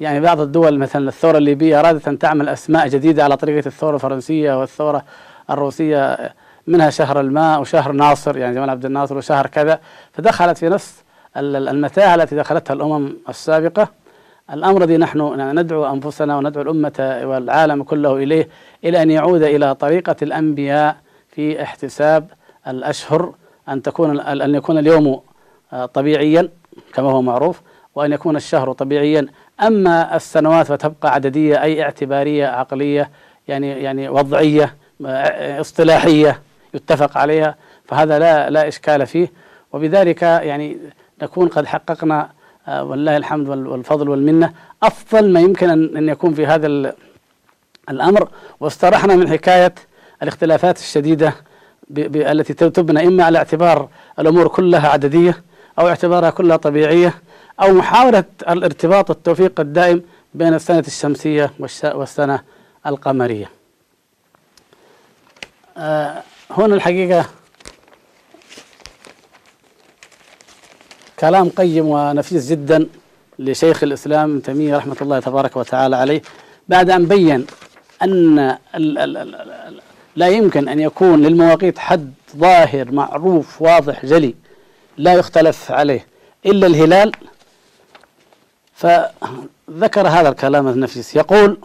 يعني 0.00 0.20
بعض 0.20 0.40
الدول 0.40 0.78
مثلا 0.78 1.08
الثورة 1.08 1.38
الليبية 1.38 1.80
أرادت 1.80 2.08
أن 2.08 2.18
تعمل 2.18 2.48
أسماء 2.48 2.88
جديدة 2.88 3.24
على 3.24 3.36
طريقة 3.36 3.66
الثورة 3.66 3.94
الفرنسية 3.94 4.60
والثورة 4.60 5.04
الروسية 5.50 6.32
منها 6.66 6.90
شهر 6.90 7.20
الماء 7.20 7.60
وشهر 7.60 7.92
ناصر 7.92 8.36
يعني 8.36 8.54
جمال 8.54 8.70
عبد 8.70 8.84
الناصر 8.84 9.16
وشهر 9.16 9.46
كذا. 9.46 9.80
فدخلت 10.12 10.58
في 10.58 10.68
نفس 10.68 11.04
المتاهة 11.36 12.14
التي 12.14 12.36
دخلتها 12.36 12.74
الأمم 12.74 13.12
السابقة. 13.28 13.88
الأمر 14.52 14.82
الذي 14.82 14.96
نحن 14.96 15.18
ندعو 15.58 15.92
أنفسنا 15.92 16.36
وندعو 16.36 16.62
الأمة 16.62 17.20
والعالم 17.24 17.82
كله 17.82 18.16
إليه 18.16 18.48
إلى 18.84 19.02
أن 19.02 19.10
يعود 19.10 19.42
إلى 19.42 19.74
طريقة 19.74 20.16
الأنبياء 20.22 20.96
في 21.28 21.62
احتساب 21.62 22.26
الأشهر 22.68 23.32
أن 23.68 23.82
تكون 23.82 24.20
أن 24.20 24.54
يكون 24.54 24.78
اليوم 24.78 25.20
طبيعيا 25.94 26.48
كما 26.94 27.10
هو 27.10 27.22
معروف 27.22 27.60
وأن 27.94 28.12
يكون 28.12 28.36
الشهر 28.36 28.72
طبيعيا. 28.72 29.26
أما 29.62 30.16
السنوات 30.16 30.66
فتبقى 30.66 31.14
عددية 31.14 31.62
أي 31.62 31.82
اعتبارية 31.82 32.46
عقلية 32.46 33.10
يعني 33.48 33.70
يعني 33.70 34.08
وضعية 34.08 34.76
اصطلاحية 35.60 36.40
يتفق 36.74 37.18
عليها 37.18 37.54
فهذا 37.84 38.18
لا 38.18 38.50
لا 38.50 38.68
إشكال 38.68 39.06
فيه. 39.06 39.32
وبذلك 39.72 40.22
يعني 40.22 40.76
نكون 41.22 41.48
قد 41.48 41.66
حققنا 41.66 42.30
آه، 42.68 42.84
والله 42.84 43.16
الحمد 43.16 43.48
والفضل 43.48 44.08
والمنة 44.08 44.52
أفضل 44.82 45.32
ما 45.32 45.40
يمكن 45.40 45.70
أن 45.96 46.08
يكون 46.08 46.34
في 46.34 46.46
هذا 46.46 46.94
الأمر. 47.90 48.28
واسترحنا 48.60 49.16
من 49.16 49.28
حكاية 49.28 49.74
الاختلافات 50.22 50.78
الشديدة 50.78 51.34
التي 52.16 52.54
تبنى 52.54 53.06
إما 53.06 53.24
على 53.24 53.38
اعتبار 53.38 53.88
الأمور 54.18 54.48
كلها 54.48 54.88
عددية 54.88 55.42
أو 55.78 55.88
اعتبارها 55.88 56.30
كلها 56.30 56.56
طبيعية 56.56 57.14
أو 57.60 57.72
محاولة 57.72 58.24
الارتباط 58.48 59.10
والتوفيق 59.10 59.60
الدائم 59.60 60.02
بين 60.34 60.54
السنة 60.54 60.84
الشمسية 60.86 61.50
والسنة 61.82 62.42
القمرية. 62.86 63.50
آه، 65.76 66.22
هنا 66.50 66.74
الحقيقة 66.74 67.26
كلام 71.20 71.48
قيم 71.48 71.86
ونفيس 71.86 72.50
جدا 72.50 72.86
لشيخ 73.38 73.82
الإسلام 73.82 74.30
ابن 74.30 74.42
تيمية 74.42 74.76
رحمة 74.76 74.96
الله 75.02 75.20
تبارك 75.20 75.56
وتعالى 75.56 75.96
عليه 75.96 76.22
بعد 76.68 76.90
أن 76.90 77.06
بين 77.06 77.46
أن 78.02 78.58
لا 80.16 80.28
يمكن 80.28 80.68
أن 80.68 80.80
يكون 80.80 81.22
للمواقيت 81.22 81.78
حد 81.78 82.12
ظاهر 82.36 82.92
معروف 82.92 83.62
واضح 83.62 84.06
جلي 84.06 84.34
لا 84.96 85.14
يختلف 85.14 85.72
عليه 85.72 86.06
إلا 86.46 86.66
الهلال 86.66 87.12
فذكر 88.80 90.08
هذا 90.08 90.28
الكلام 90.28 90.68
النفيس. 90.68 91.16
يقول 91.16 91.58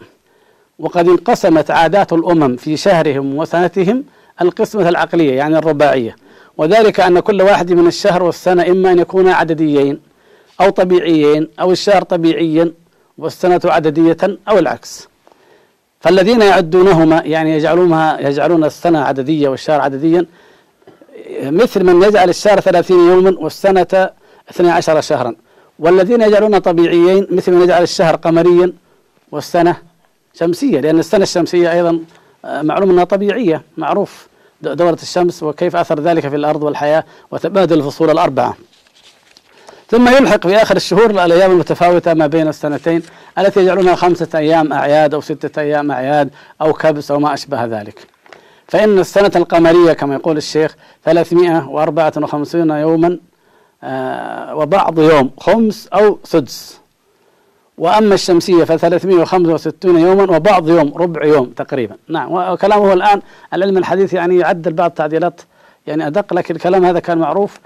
وقد 0.80 1.08
انقسمت 1.08 1.71
عادات 1.71 2.13
الأمم 2.13 2.56
في 2.56 2.78
شهرهم 2.78 3.38
وسنتهم 3.38 4.04
القسمة 4.41 4.89
العقلية 4.89 5.34
يعني 5.34 5.58
الرباعية 5.58 6.15
وذلك 6.58 6.99
أن 6.99 7.19
كل 7.19 7.41
واحد 7.41 7.71
من 7.71 7.88
الشهر 7.88 8.23
والسنة 8.23 8.67
إما 8.67 8.91
أن 8.91 8.99
يكون 8.99 9.28
عدديين 9.30 9.99
أو 10.62 10.69
طبيعيين 10.69 11.47
أو 11.60 11.71
الشهر 11.71 12.04
طبيعيا 12.04 12.71
والسنة 13.17 13.62
عددية 13.65 14.17
أو 14.49 14.60
العكس. 14.60 15.08
فالذين 15.99 16.41
يعدونهما 16.41 17.21
يعني 17.25 17.51
يجعلونها 17.51 18.19
يجعلون 18.19 18.63
السنة 18.63 18.99
عددية 18.99 19.49
والشهر 19.49 19.82
عدديا 19.82 20.25
مثل 21.41 21.84
من 21.84 22.04
يجعل 22.04 22.30
الشهر 22.30 22.60
ثلاثين 22.60 22.99
يوما 23.10 23.36
والسنة 23.39 24.10
اثني 24.49 24.71
عشر 24.71 25.01
شهرا. 25.01 25.36
والذين 25.80 26.22
يجعلون 26.22 26.58
طبيعيين 26.58 27.28
مثل 27.32 27.52
من 27.52 27.62
يجعل 27.62 27.84
الشهر 27.84 28.16
قمريا 28.16 28.74
والسنة 29.32 29.78
شمسية 30.34 30.80
لأن 30.80 31.00
السنة 31.00 31.24
الشمسية 31.24 31.72
أيضا 31.72 32.00
آه، 32.46 32.62
معلوم 32.62 32.90
أنها 32.90 33.04
طبيعية 33.04 33.62
معروف 33.78 34.28
دورة 34.62 34.98
الشمس 35.02 35.44
وكيف 35.44 35.76
أثر 35.76 36.00
ذلك 36.00 36.28
في 36.28 36.36
الأرض 36.36 36.64
والحياة 36.64 37.04
وتبادل 37.32 37.78
الفصول 37.78 38.10
الأربعة. 38.10 38.58
ثم 39.90 40.08
يلحق 40.08 40.48
في 40.48 40.56
آخر 40.56 40.76
الشهور 40.76 41.10
الأيام 41.10 41.52
المتفاوتة 41.52 42.14
ما 42.14 42.28
بين 42.28 42.48
السنتين 42.48 43.02
التي 43.38 43.60
يجعلونها 43.60 43.96
خمسة 43.96 44.28
أيام 44.36 44.74
أعياد 44.74 45.14
أو 45.14 45.22
ستة 45.22 45.62
أيام 45.62 45.92
أعياد 45.92 46.30
أو 46.62 46.74
كبس 46.74 47.12
أو 47.12 47.20
ما 47.20 47.34
أشبه 47.34 47.66
ذلك. 47.66 48.08
فإن 48.68 49.00
السنة 49.00 49.32
القمرية 49.36 49.94
كما 49.94 50.16
يقول 50.16 50.38
الشيخ 50.38 50.76
354 51.06 52.70
يوما 52.72 53.20
وبعض 54.54 55.00
يوم 55.00 55.32
خمس 55.40 55.88
أو 55.88 56.20
سدس. 56.24 56.80
وأما 57.78 58.14
الشمسية 58.14 58.64
ف 58.64 58.72
365 58.72 60.00
يوما 60.00 60.36
وبعض 60.36 60.70
يوم 60.70 60.94
ربع 60.98 61.26
يوم 61.26 61.46
تقريبا. 61.46 61.96
نعم 62.08 62.32
وكلامه 62.32 62.94
الآن 62.94 63.22
العلم 63.54 63.78
الحديث 63.78 64.14
يعني 64.14 64.38
يعدل 64.38 64.74
بعض 64.74 64.90
التعديلات. 64.90 65.42
يعني 65.88 66.08
أدق 66.08 66.34
لكن 66.34 66.56
الكلام 66.56 66.86
هذا 66.86 67.00
كان 67.00 67.18
معروف 67.18 67.60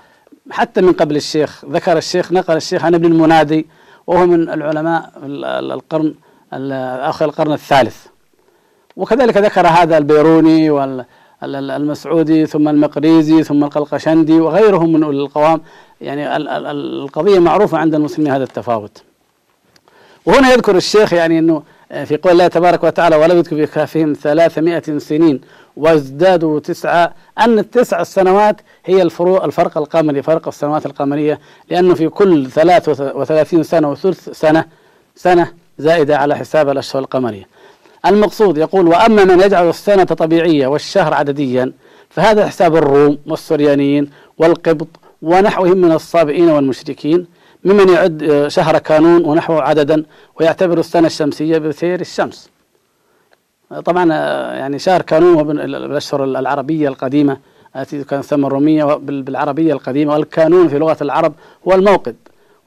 حتى 0.51 0.81
من 0.81 0.93
قبل 0.93 1.15
الشيخ. 1.15 1.65
ذكر 1.65 1.97
الشيخ 1.97 2.31
نقل 2.31 2.55
الشيخ 2.55 2.85
عن 2.85 2.95
ابن 2.95 3.05
المنادي 3.05 3.67
وهو 4.07 4.25
من 4.25 4.49
العلماء 4.49 5.11
القرن 5.23 6.13
آخر 6.53 7.25
القرن 7.25 7.53
الثالث. 7.53 8.05
وكذلك 8.95 9.37
ذكر 9.37 9.67
هذا 9.67 9.97
البيروني 9.97 10.69
والمسعودي 11.41 12.45
ثم 12.45 12.67
المقريزي 12.67 13.43
ثم 13.43 13.63
القلقشندي 13.63 14.39
وغيرهم 14.39 14.93
من 14.93 15.03
القوام. 15.03 15.61
يعني 16.01 16.37
القضية 16.37 17.39
معروفة 17.39 17.77
عند 17.77 17.95
المسلمين 17.95 18.31
هذا 18.31 18.43
التفاوت. 18.43 19.03
وهنا 20.25 20.53
يذكر 20.53 20.75
الشيخ 20.75 21.13
يعني 21.13 21.39
أنه 21.39 21.63
في 22.05 22.17
قول 22.17 22.31
الله 22.31 22.47
تبارك 22.47 22.83
وتعالى 22.83 23.15
يذكر 23.15 23.55
في 23.55 23.65
كافهم 23.65 24.13
ثلاثمائة 24.13 24.97
سنين 24.97 25.41
وازدادوا 25.77 26.59
تسعة 26.59 27.13
أن 27.39 27.59
التسع 27.59 28.01
السنوات 28.01 28.55
هي 28.85 29.01
الفروق 29.01 29.43
الفرق 29.43 29.77
القمري 29.77 30.21
فرق 30.21 30.47
السنوات 30.47 30.85
القمرية 30.85 31.39
لأنه 31.69 31.93
في 31.93 32.09
كل 32.09 32.49
ثلاث 32.49 32.89
وثلاثين 32.99 33.63
سنة 33.63 33.91
وثلث 33.91 34.29
سنة 34.29 34.65
سنة 35.15 35.53
زائدة 35.77 36.17
على 36.17 36.35
حساب 36.35 36.69
الأشهر 36.69 37.01
القمرية. 37.01 37.47
المقصود 38.05 38.57
يقول 38.57 38.87
وأما 38.87 39.23
من 39.25 39.39
يجعل 39.39 39.69
السنة 39.69 40.03
طبيعية 40.03 40.67
والشهر 40.67 41.13
عدديا 41.13 41.71
فهذا 42.09 42.47
حساب 42.47 42.75
الروم 42.75 43.17
والسريانيين 43.25 44.09
والقبط 44.37 44.87
ونحوهم 45.21 45.77
من 45.77 45.91
الصابئين 45.91 46.49
والمشركين 46.49 47.27
ممن 47.63 47.89
يعد 47.89 48.45
شهر 48.47 48.77
كانون 48.77 49.25
ونحوه 49.25 49.61
عددا 49.61 50.03
ويعتبر 50.39 50.77
السنة 50.79 51.07
الشمسية 51.07 51.57
بسير 51.57 52.01
الشمس. 52.01 52.49
طبعا 53.85 54.05
يعني 54.53 54.79
شهر 54.79 55.01
كانون 55.01 55.33
هو 55.35 55.43
من 55.43 55.59
الأشهر 55.59 56.23
العربية 56.23 56.87
القديمة 56.87 57.37
التي 57.75 58.03
كانت 58.03 58.23
تسمى 58.23 58.47
الرومية 58.47 58.83
بالعربية 58.95 59.73
القديمة 59.73 60.13
والكانون 60.13 60.67
في 60.67 60.79
لغة 60.79 60.97
العرب 61.01 61.33
هو 61.67 61.73
الموقد. 61.73 62.15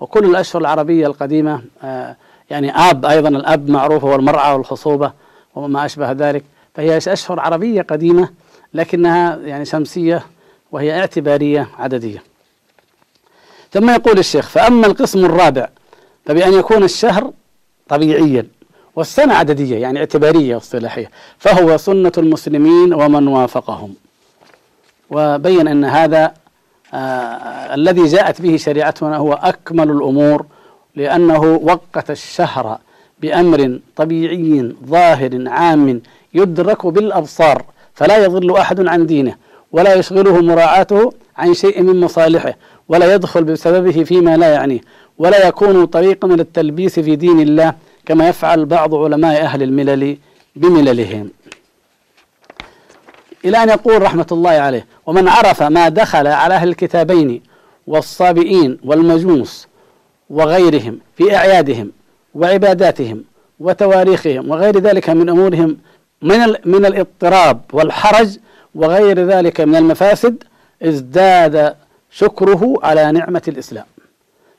وكل 0.00 0.24
الأشهر 0.24 0.60
العربية 0.62 1.06
القديمة 1.06 1.62
آه، 1.84 2.16
يعني 2.50 2.70
آب 2.76 3.04
أيضا 3.04 3.28
الأب 3.28 3.70
معروف 3.70 4.04
هو 4.04 4.14
المرعى 4.14 4.54
والخصوبة 4.54 5.12
وما 5.54 5.84
أشبه 5.84 6.12
ذلك. 6.12 6.44
فهي 6.74 6.96
أشهر 6.96 7.40
عربية 7.40 7.82
قديمة 7.82 8.28
لكنها 8.74 9.36
يعني 9.36 9.64
شمسية 9.64 10.26
وهي 10.72 11.00
اعتبارية 11.00 11.68
عددية. 11.78 12.22
ثم 13.72 13.90
يقول 13.90 14.18
الشيخ 14.18 14.48
فأما 14.48 14.86
القسم 14.86 15.24
الرابع 15.24 15.68
فبأن 16.26 16.52
يكون 16.52 16.82
الشهر 16.82 17.32
طبيعيا 17.88 18.46
والسنة 18.96 19.34
عددية 19.34 19.76
يعني 19.78 19.98
اعتبارية 19.98 20.54
واصطلاحية 20.54 21.10
فهو 21.38 21.76
سنة 21.76 22.12
المسلمين 22.18 22.94
ومن 22.94 23.28
وافقهم. 23.28 23.94
وبين 25.10 25.68
أن 25.68 25.84
هذا 25.84 26.34
آه 26.94 27.74
الذي 27.74 28.04
جاءت 28.04 28.42
به 28.42 28.56
شريعتنا 28.56 29.16
هو 29.16 29.32
أكمل 29.32 29.90
الأمور 29.90 30.46
لأنه 30.96 31.40
وقت 31.62 32.10
الشهر 32.10 32.78
بأمر 33.22 33.78
طبيعي 33.96 34.72
ظاهر 34.86 35.48
عام 35.48 36.02
يدرك 36.34 36.86
بالأبصار 36.86 37.64
فلا 37.94 38.24
يضل 38.24 38.56
أحد 38.56 38.86
عن 38.86 39.06
دينه 39.06 39.34
ولا 39.72 39.94
يشغله 39.94 40.40
مراعاته 40.40 41.12
عن 41.36 41.54
شيء 41.54 41.82
من 41.82 42.00
مصالحه 42.00 42.54
ولا 42.88 43.14
يدخل 43.14 43.44
بسببه 43.44 44.04
فيما 44.04 44.36
لا 44.36 44.52
يعنيه 44.52 44.80
ولا 45.18 45.48
يكون 45.48 45.84
طريقا 45.86 46.28
للتلبيس 46.28 47.00
في 47.00 47.16
دين 47.16 47.40
الله 47.40 47.74
كما 48.06 48.28
يفعل 48.28 48.64
بعض 48.66 48.94
علماء 48.94 49.42
أهل 49.42 49.62
الملل 49.62 50.16
بمللهم. 50.56 51.30
إلى 53.44 53.62
أن 53.62 53.68
يقول 53.68 54.02
رحمة 54.02 54.26
الله 54.32 54.50
عليه 54.50 54.86
ومن 55.06 55.28
عرف 55.28 55.62
ما 55.62 55.88
دخل 55.88 56.26
على 56.26 56.54
أهل 56.54 56.68
الكتابين 56.68 57.42
والصابئين 57.86 58.78
والمجوس 58.84 59.68
وغيرهم 60.30 60.98
في 61.16 61.36
أعيادهم 61.36 61.92
وعباداتهم 62.34 63.24
وتواريخهم 63.60 64.50
وغير 64.50 64.78
ذلك 64.78 65.10
من 65.10 65.28
أمورهم 65.28 65.76
من 66.22 66.38
من 66.64 66.86
الاضطراب 66.86 67.60
والحرج 67.72 68.38
وغير 68.74 69.26
ذلك 69.26 69.60
من 69.60 69.76
المفاسد 69.76 70.44
ازداد 70.82 71.74
شكره 72.10 72.74
على 72.82 73.12
نعمة 73.12 73.42
الإسلام. 73.48 73.84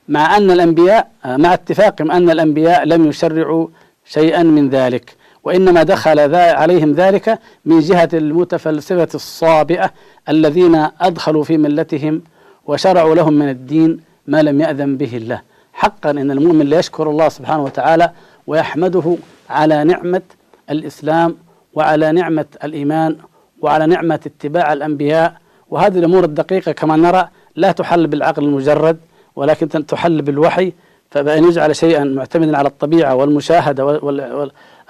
مع 0.08 0.36
أن 0.36 0.50
الأنبياء 0.50 1.10
مع 1.24 1.54
اتفاقهم 1.54 2.10
أن 2.10 2.30
الأنبياء 2.30 2.84
لم 2.84 3.06
يشرعوا 3.08 3.66
شيئا 4.04 4.42
من 4.42 4.70
ذلك 4.70 5.16
وإنما 5.44 5.82
دخل 5.82 6.34
عليهم 6.34 6.92
ذلك 6.92 7.38
من 7.64 7.80
جهة 7.80 8.08
المتفلسفة 8.12 9.08
الصابئة 9.14 9.90
الذين 10.28 10.88
أدخلوا 11.00 11.44
في 11.44 11.56
ملتهم 11.56 12.22
وشرعوا 12.66 13.14
لهم 13.14 13.32
من 13.32 13.48
الدين 13.48 14.00
ما 14.26 14.42
لم 14.42 14.60
يأذن 14.60 14.96
به 14.96 15.16
الله. 15.16 15.40
حقا 15.74 16.10
إن 16.10 16.30
المؤمن 16.30 16.66
ليشكر 16.66 17.10
الله 17.10 17.28
سبحانه 17.28 17.64
وتعالى 17.64 18.10
ويحمده 18.46 19.16
على 19.50 19.84
نعمة 19.84 20.22
الإسلام 20.70 21.36
وعلى 21.74 22.12
نعمة 22.12 22.44
الإيمان 22.64 23.16
وعلى 23.60 23.86
نعمة 23.86 24.20
اتباع 24.26 24.72
الأنبياء. 24.72 25.34
وهذه 25.70 25.98
الأمور 25.98 26.24
الدقيقة 26.24 26.72
كما 26.72 26.96
نرى 26.96 27.28
لا 27.56 27.72
تحل 27.72 28.06
بالعقل 28.06 28.44
المجرد 28.44 28.98
ولكن 29.36 29.86
تحل 29.86 30.22
بالوحي. 30.22 30.72
فبأن 31.10 31.44
يجعل 31.44 31.76
شيئا 31.76 32.04
معتمدا 32.04 32.56
على 32.56 32.68
الطبيعة 32.68 33.14
والمشاهدة 33.14 33.84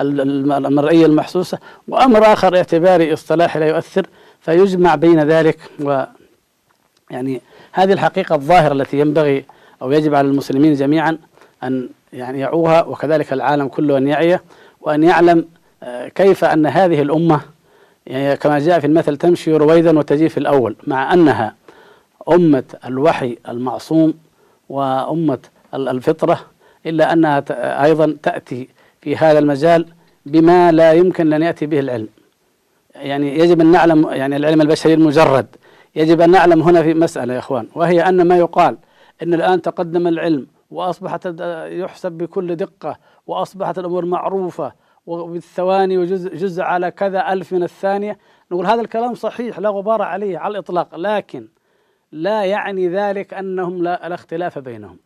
والمرئية 0.00 1.06
المحسوسة. 1.06 1.58
وأمر 1.88 2.32
آخر 2.32 2.56
اعتباري 2.56 3.12
اصطلاحي 3.12 3.58
لا 3.58 3.66
يؤثر 3.66 4.06
فيجمع 4.40 4.94
بين 4.94 5.22
ذلك 5.22 5.58
و 5.80 6.02
يعني 7.10 7.40
هذه 7.72 7.92
الحقيقة 7.92 8.34
الظاهرة 8.34 8.72
التي 8.72 8.98
ينبغي 8.98 9.44
أو 9.84 9.92
يجب 9.92 10.14
على 10.14 10.28
المسلمين 10.28 10.74
جميعا 10.74 11.18
أن 11.62 11.88
يعني 12.12 12.40
يعوها 12.40 12.82
وكذلك 12.84 13.32
العالم 13.32 13.68
كله 13.68 13.98
أن 13.98 14.08
يعيه 14.08 14.42
وأن 14.80 15.02
يعلم 15.02 15.44
آه، 15.82 16.08
كيف 16.08 16.44
أن 16.44 16.66
هذه 16.66 17.02
الأمة 17.02 17.40
يعني 18.06 18.36
كما 18.36 18.58
جاء 18.58 18.80
في 18.80 18.86
المثل 18.86 19.16
تمشي 19.16 19.52
رويدا 19.52 19.98
وتجي 19.98 20.28
في 20.28 20.38
الأول 20.38 20.76
مع 20.86 21.12
أنها 21.14 21.54
أمة 22.28 22.64
الوحي 22.84 23.38
المعصوم 23.48 24.14
وأمة 24.68 25.38
الفطرة 25.74 26.40
إلا 26.86 27.12
أنها 27.12 27.44
أيضا 27.84 28.16
تأتي 28.22 28.68
في 29.02 29.16
هذا 29.16 29.38
المجال 29.38 29.86
بما 30.26 30.72
لا 30.72 30.92
يمكن 30.92 31.32
أن 31.32 31.42
يأتي 31.42 31.66
به 31.66 31.80
العلم. 31.80 32.08
يعني 32.94 33.38
يجب 33.38 33.60
أن 33.60 33.72
نعلم 33.72 34.08
يعني 34.08 34.36
العلم 34.36 34.60
البشري 34.60 34.94
المجرد 34.94 35.46
يجب 35.96 36.20
أن 36.20 36.30
نعلم 36.30 36.62
هنا 36.62 36.82
في 36.82 36.94
مسألة 36.94 37.34
يا 37.34 37.38
إخوان 37.38 37.66
وهي 37.74 38.00
أن 38.08 38.28
ما 38.28 38.38
يقال 38.38 38.76
أن 39.22 39.34
الآن 39.34 39.62
تقدم 39.62 40.06
العلم 40.06 40.46
وأصبحت 40.70 41.34
يحسب 41.66 42.12
بكل 42.12 42.56
دقة 42.56 42.98
وأصبحت 43.26 43.78
الأمور 43.78 44.04
معروفة 44.04 44.72
وبالثواني 45.06 45.98
وجزء 45.98 46.36
جزء 46.36 46.62
على 46.62 46.90
كذا 46.90 47.32
ألف 47.32 47.52
من 47.52 47.62
الثانية 47.62 48.18
نقول 48.52 48.66
هذا 48.66 48.80
الكلام 48.80 49.14
صحيح 49.14 49.58
لا 49.58 49.68
غبار 49.68 50.02
عليه 50.02 50.38
على 50.38 50.52
الإطلاق 50.52 50.94
لكن 50.96 51.48
لا 52.12 52.44
يعني 52.44 52.88
ذلك 52.88 53.34
أنهم 53.34 53.82
لا, 53.82 54.08
لا 54.08 54.14
اختلاف 54.14 54.58
بينهم. 54.58 54.98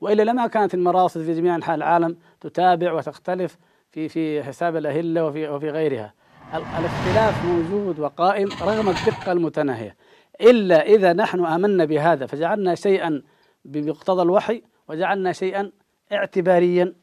وإلا 0.00 0.22
لما 0.22 0.46
كانت 0.46 0.74
المراصد 0.74 1.22
في 1.22 1.34
جميع 1.34 1.54
أنحاء 1.54 1.76
العالم 1.76 2.16
تتابع 2.40 2.92
وتختلف 2.92 3.58
في 3.92 4.08
في 4.08 4.42
حساب 4.42 4.76
الأهلة 4.76 5.24
وفي 5.24 5.48
وفي 5.48 5.70
غيرها. 5.70 6.14
الاختلاف 6.54 7.44
موجود 7.44 7.98
وقائم 7.98 8.48
رغم 8.62 8.88
الدقة 8.88 9.32
المتناهية. 9.32 9.96
إلا 10.40 10.86
إذا 10.86 11.12
نحن 11.12 11.44
آمنا 11.44 11.84
بهذا 11.84 12.26
فجعلنا 12.26 12.74
شيئا 12.74 13.22
بمقتضى 13.64 14.22
الوحي 14.22 14.62
وجعلنا 14.88 15.32
شيئا 15.32 15.72
اعتباريا 16.12 16.94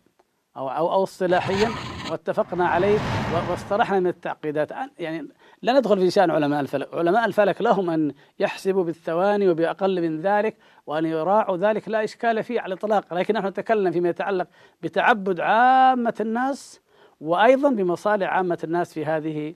أو 0.58 0.70
أو 0.70 0.94
أو 0.94 1.04
اصطلاحيا 1.04 1.70
واتفقنا 2.12 2.68
عليه 2.68 3.00
واسترحنا 3.50 4.00
من 4.00 4.08
التعقيدات. 4.08 4.72
يعني 5.00 5.28
لا 5.62 5.80
ندخل 5.80 6.00
في 6.00 6.12
شأن 6.12 6.32
علماء 6.32 6.60
الفلك. 6.60 6.94
علماء 6.94 7.26
الفلك 7.26 7.62
لهم 7.62 7.90
أن 7.90 8.14
يحسبوا 8.40 8.84
بالثواني 8.84 9.50
وبأقل 9.50 10.02
من 10.02 10.22
ذلك 10.22 10.58
وأن 10.88 11.06
يراعوا 11.06 11.58
ذلك. 11.58 11.90
لا 11.90 12.04
إشكال 12.04 12.44
فيه 12.44 12.62
على 12.62 12.74
الإطلاق. 12.74 13.14
لكن 13.14 13.34
نحن 13.34 13.48
نتكلم 13.48 13.92
فيما 13.92 14.10
يتعلق 14.10 14.48
بتعبد 14.82 15.40
عامة 15.40 16.14
الناس 16.20 16.82
وأيضا 17.22 17.70
بمصالح 17.70 18.30
عامة 18.30 18.60
الناس 18.64 18.94
في 18.94 19.06
هذه 19.06 19.56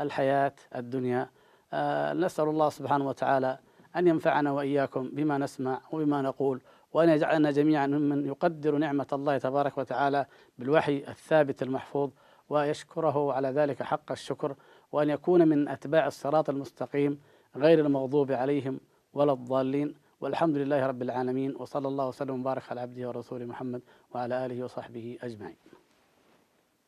الحياة 0.00 0.54
الدنيا. 0.76 1.30
آه 1.72 2.12
نسأل 2.12 2.48
الله 2.48 2.68
سبحانه 2.68 3.08
وتعالى 3.08 3.58
أن 3.96 4.06
ينفعنا 4.06 4.52
وإياكم 4.52 5.08
بما 5.12 5.38
نسمع 5.38 5.80
وبما 5.92 6.22
نقول 6.22 6.60
وأن 6.92 7.08
يجعلنا 7.08 7.50
جميعا 7.50 7.86
ممن 7.86 8.26
يقدر 8.26 8.76
نعمة 8.76 9.06
الله 9.12 9.38
تبارك 9.38 9.78
وتعالى 9.78 10.26
بالوحي 10.58 11.04
الثابت 11.08 11.62
المحفوظ 11.62 12.10
ويشكره 12.48 13.32
على 13.32 13.48
ذلك 13.48 13.82
حق 13.82 14.12
الشكر 14.12 14.54
وأن 14.92 15.10
يكون 15.10 15.48
من 15.48 15.68
أتباع 15.68 16.06
الصراط 16.06 16.50
المستقيم 16.50 17.18
غير 17.56 17.80
المغضوب 17.80 18.32
عليهم 18.32 18.80
ولا 19.14 19.32
الضالين. 19.32 19.94
والحمد 20.20 20.56
لله 20.56 20.86
رب 20.86 21.02
العالمين 21.02 21.56
وصلى 21.56 21.88
الله 21.88 22.08
وسلم 22.08 22.40
وبارك 22.40 22.62
على 22.70 22.80
عبده 22.80 23.08
ورسوله 23.08 23.44
محمد 23.44 23.80
وعلى 24.14 24.46
آله 24.46 24.64
وصحبه 24.64 25.18
أجمعين. 25.22 25.56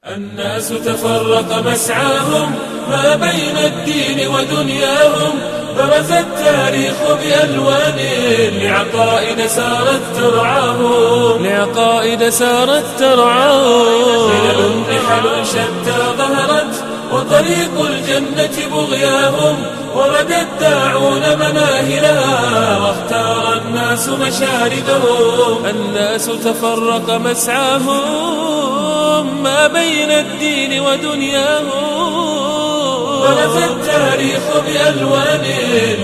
الناس 0.06 0.68
تفرق 0.68 1.66
مسعاهم 1.72 2.52
ما 2.90 3.16
بين 3.16 3.56
الدين 3.56 4.28
ودنياهم. 4.28 5.57
برز 5.76 6.12
التاريخ 6.12 6.94
بألوان 7.22 7.98
لعقائد 8.52 9.46
سارت 9.46 10.02
ترعاهم 10.16 11.46
لعقائد 11.46 12.28
سارت 12.28 12.84
ترعاهم 12.98 14.30
خلل 14.30 14.80
نحل 14.80 15.46
شتى 15.46 15.98
ظهرت 16.18 16.84
وطريق 17.12 17.80
الجنة 17.80 18.68
بغياهم 18.72 19.56
ورد 19.94 20.32
الداعون 20.32 21.22
مناهلها 21.36 22.78
واختار 22.78 23.44
الناس 23.52 24.08
مشاردهم 24.08 25.66
الناس 25.66 26.26
تفرق 26.26 27.10
مسعاهم 27.10 28.78
ما 29.42 29.66
بين 29.66 30.10
الدين 30.10 30.80
ودنياهم. 30.80 32.47
برز 33.20 33.56
التاريخ 33.62 34.42
بألوان 34.66 35.44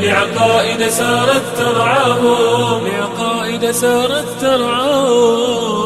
لعقائد 0.02 0.88
سارت 0.88 1.42
ترعاهم. 1.58 2.86
لعقائد 2.86 3.70
سارت 3.70 4.40
ترعاهم. 4.40 5.83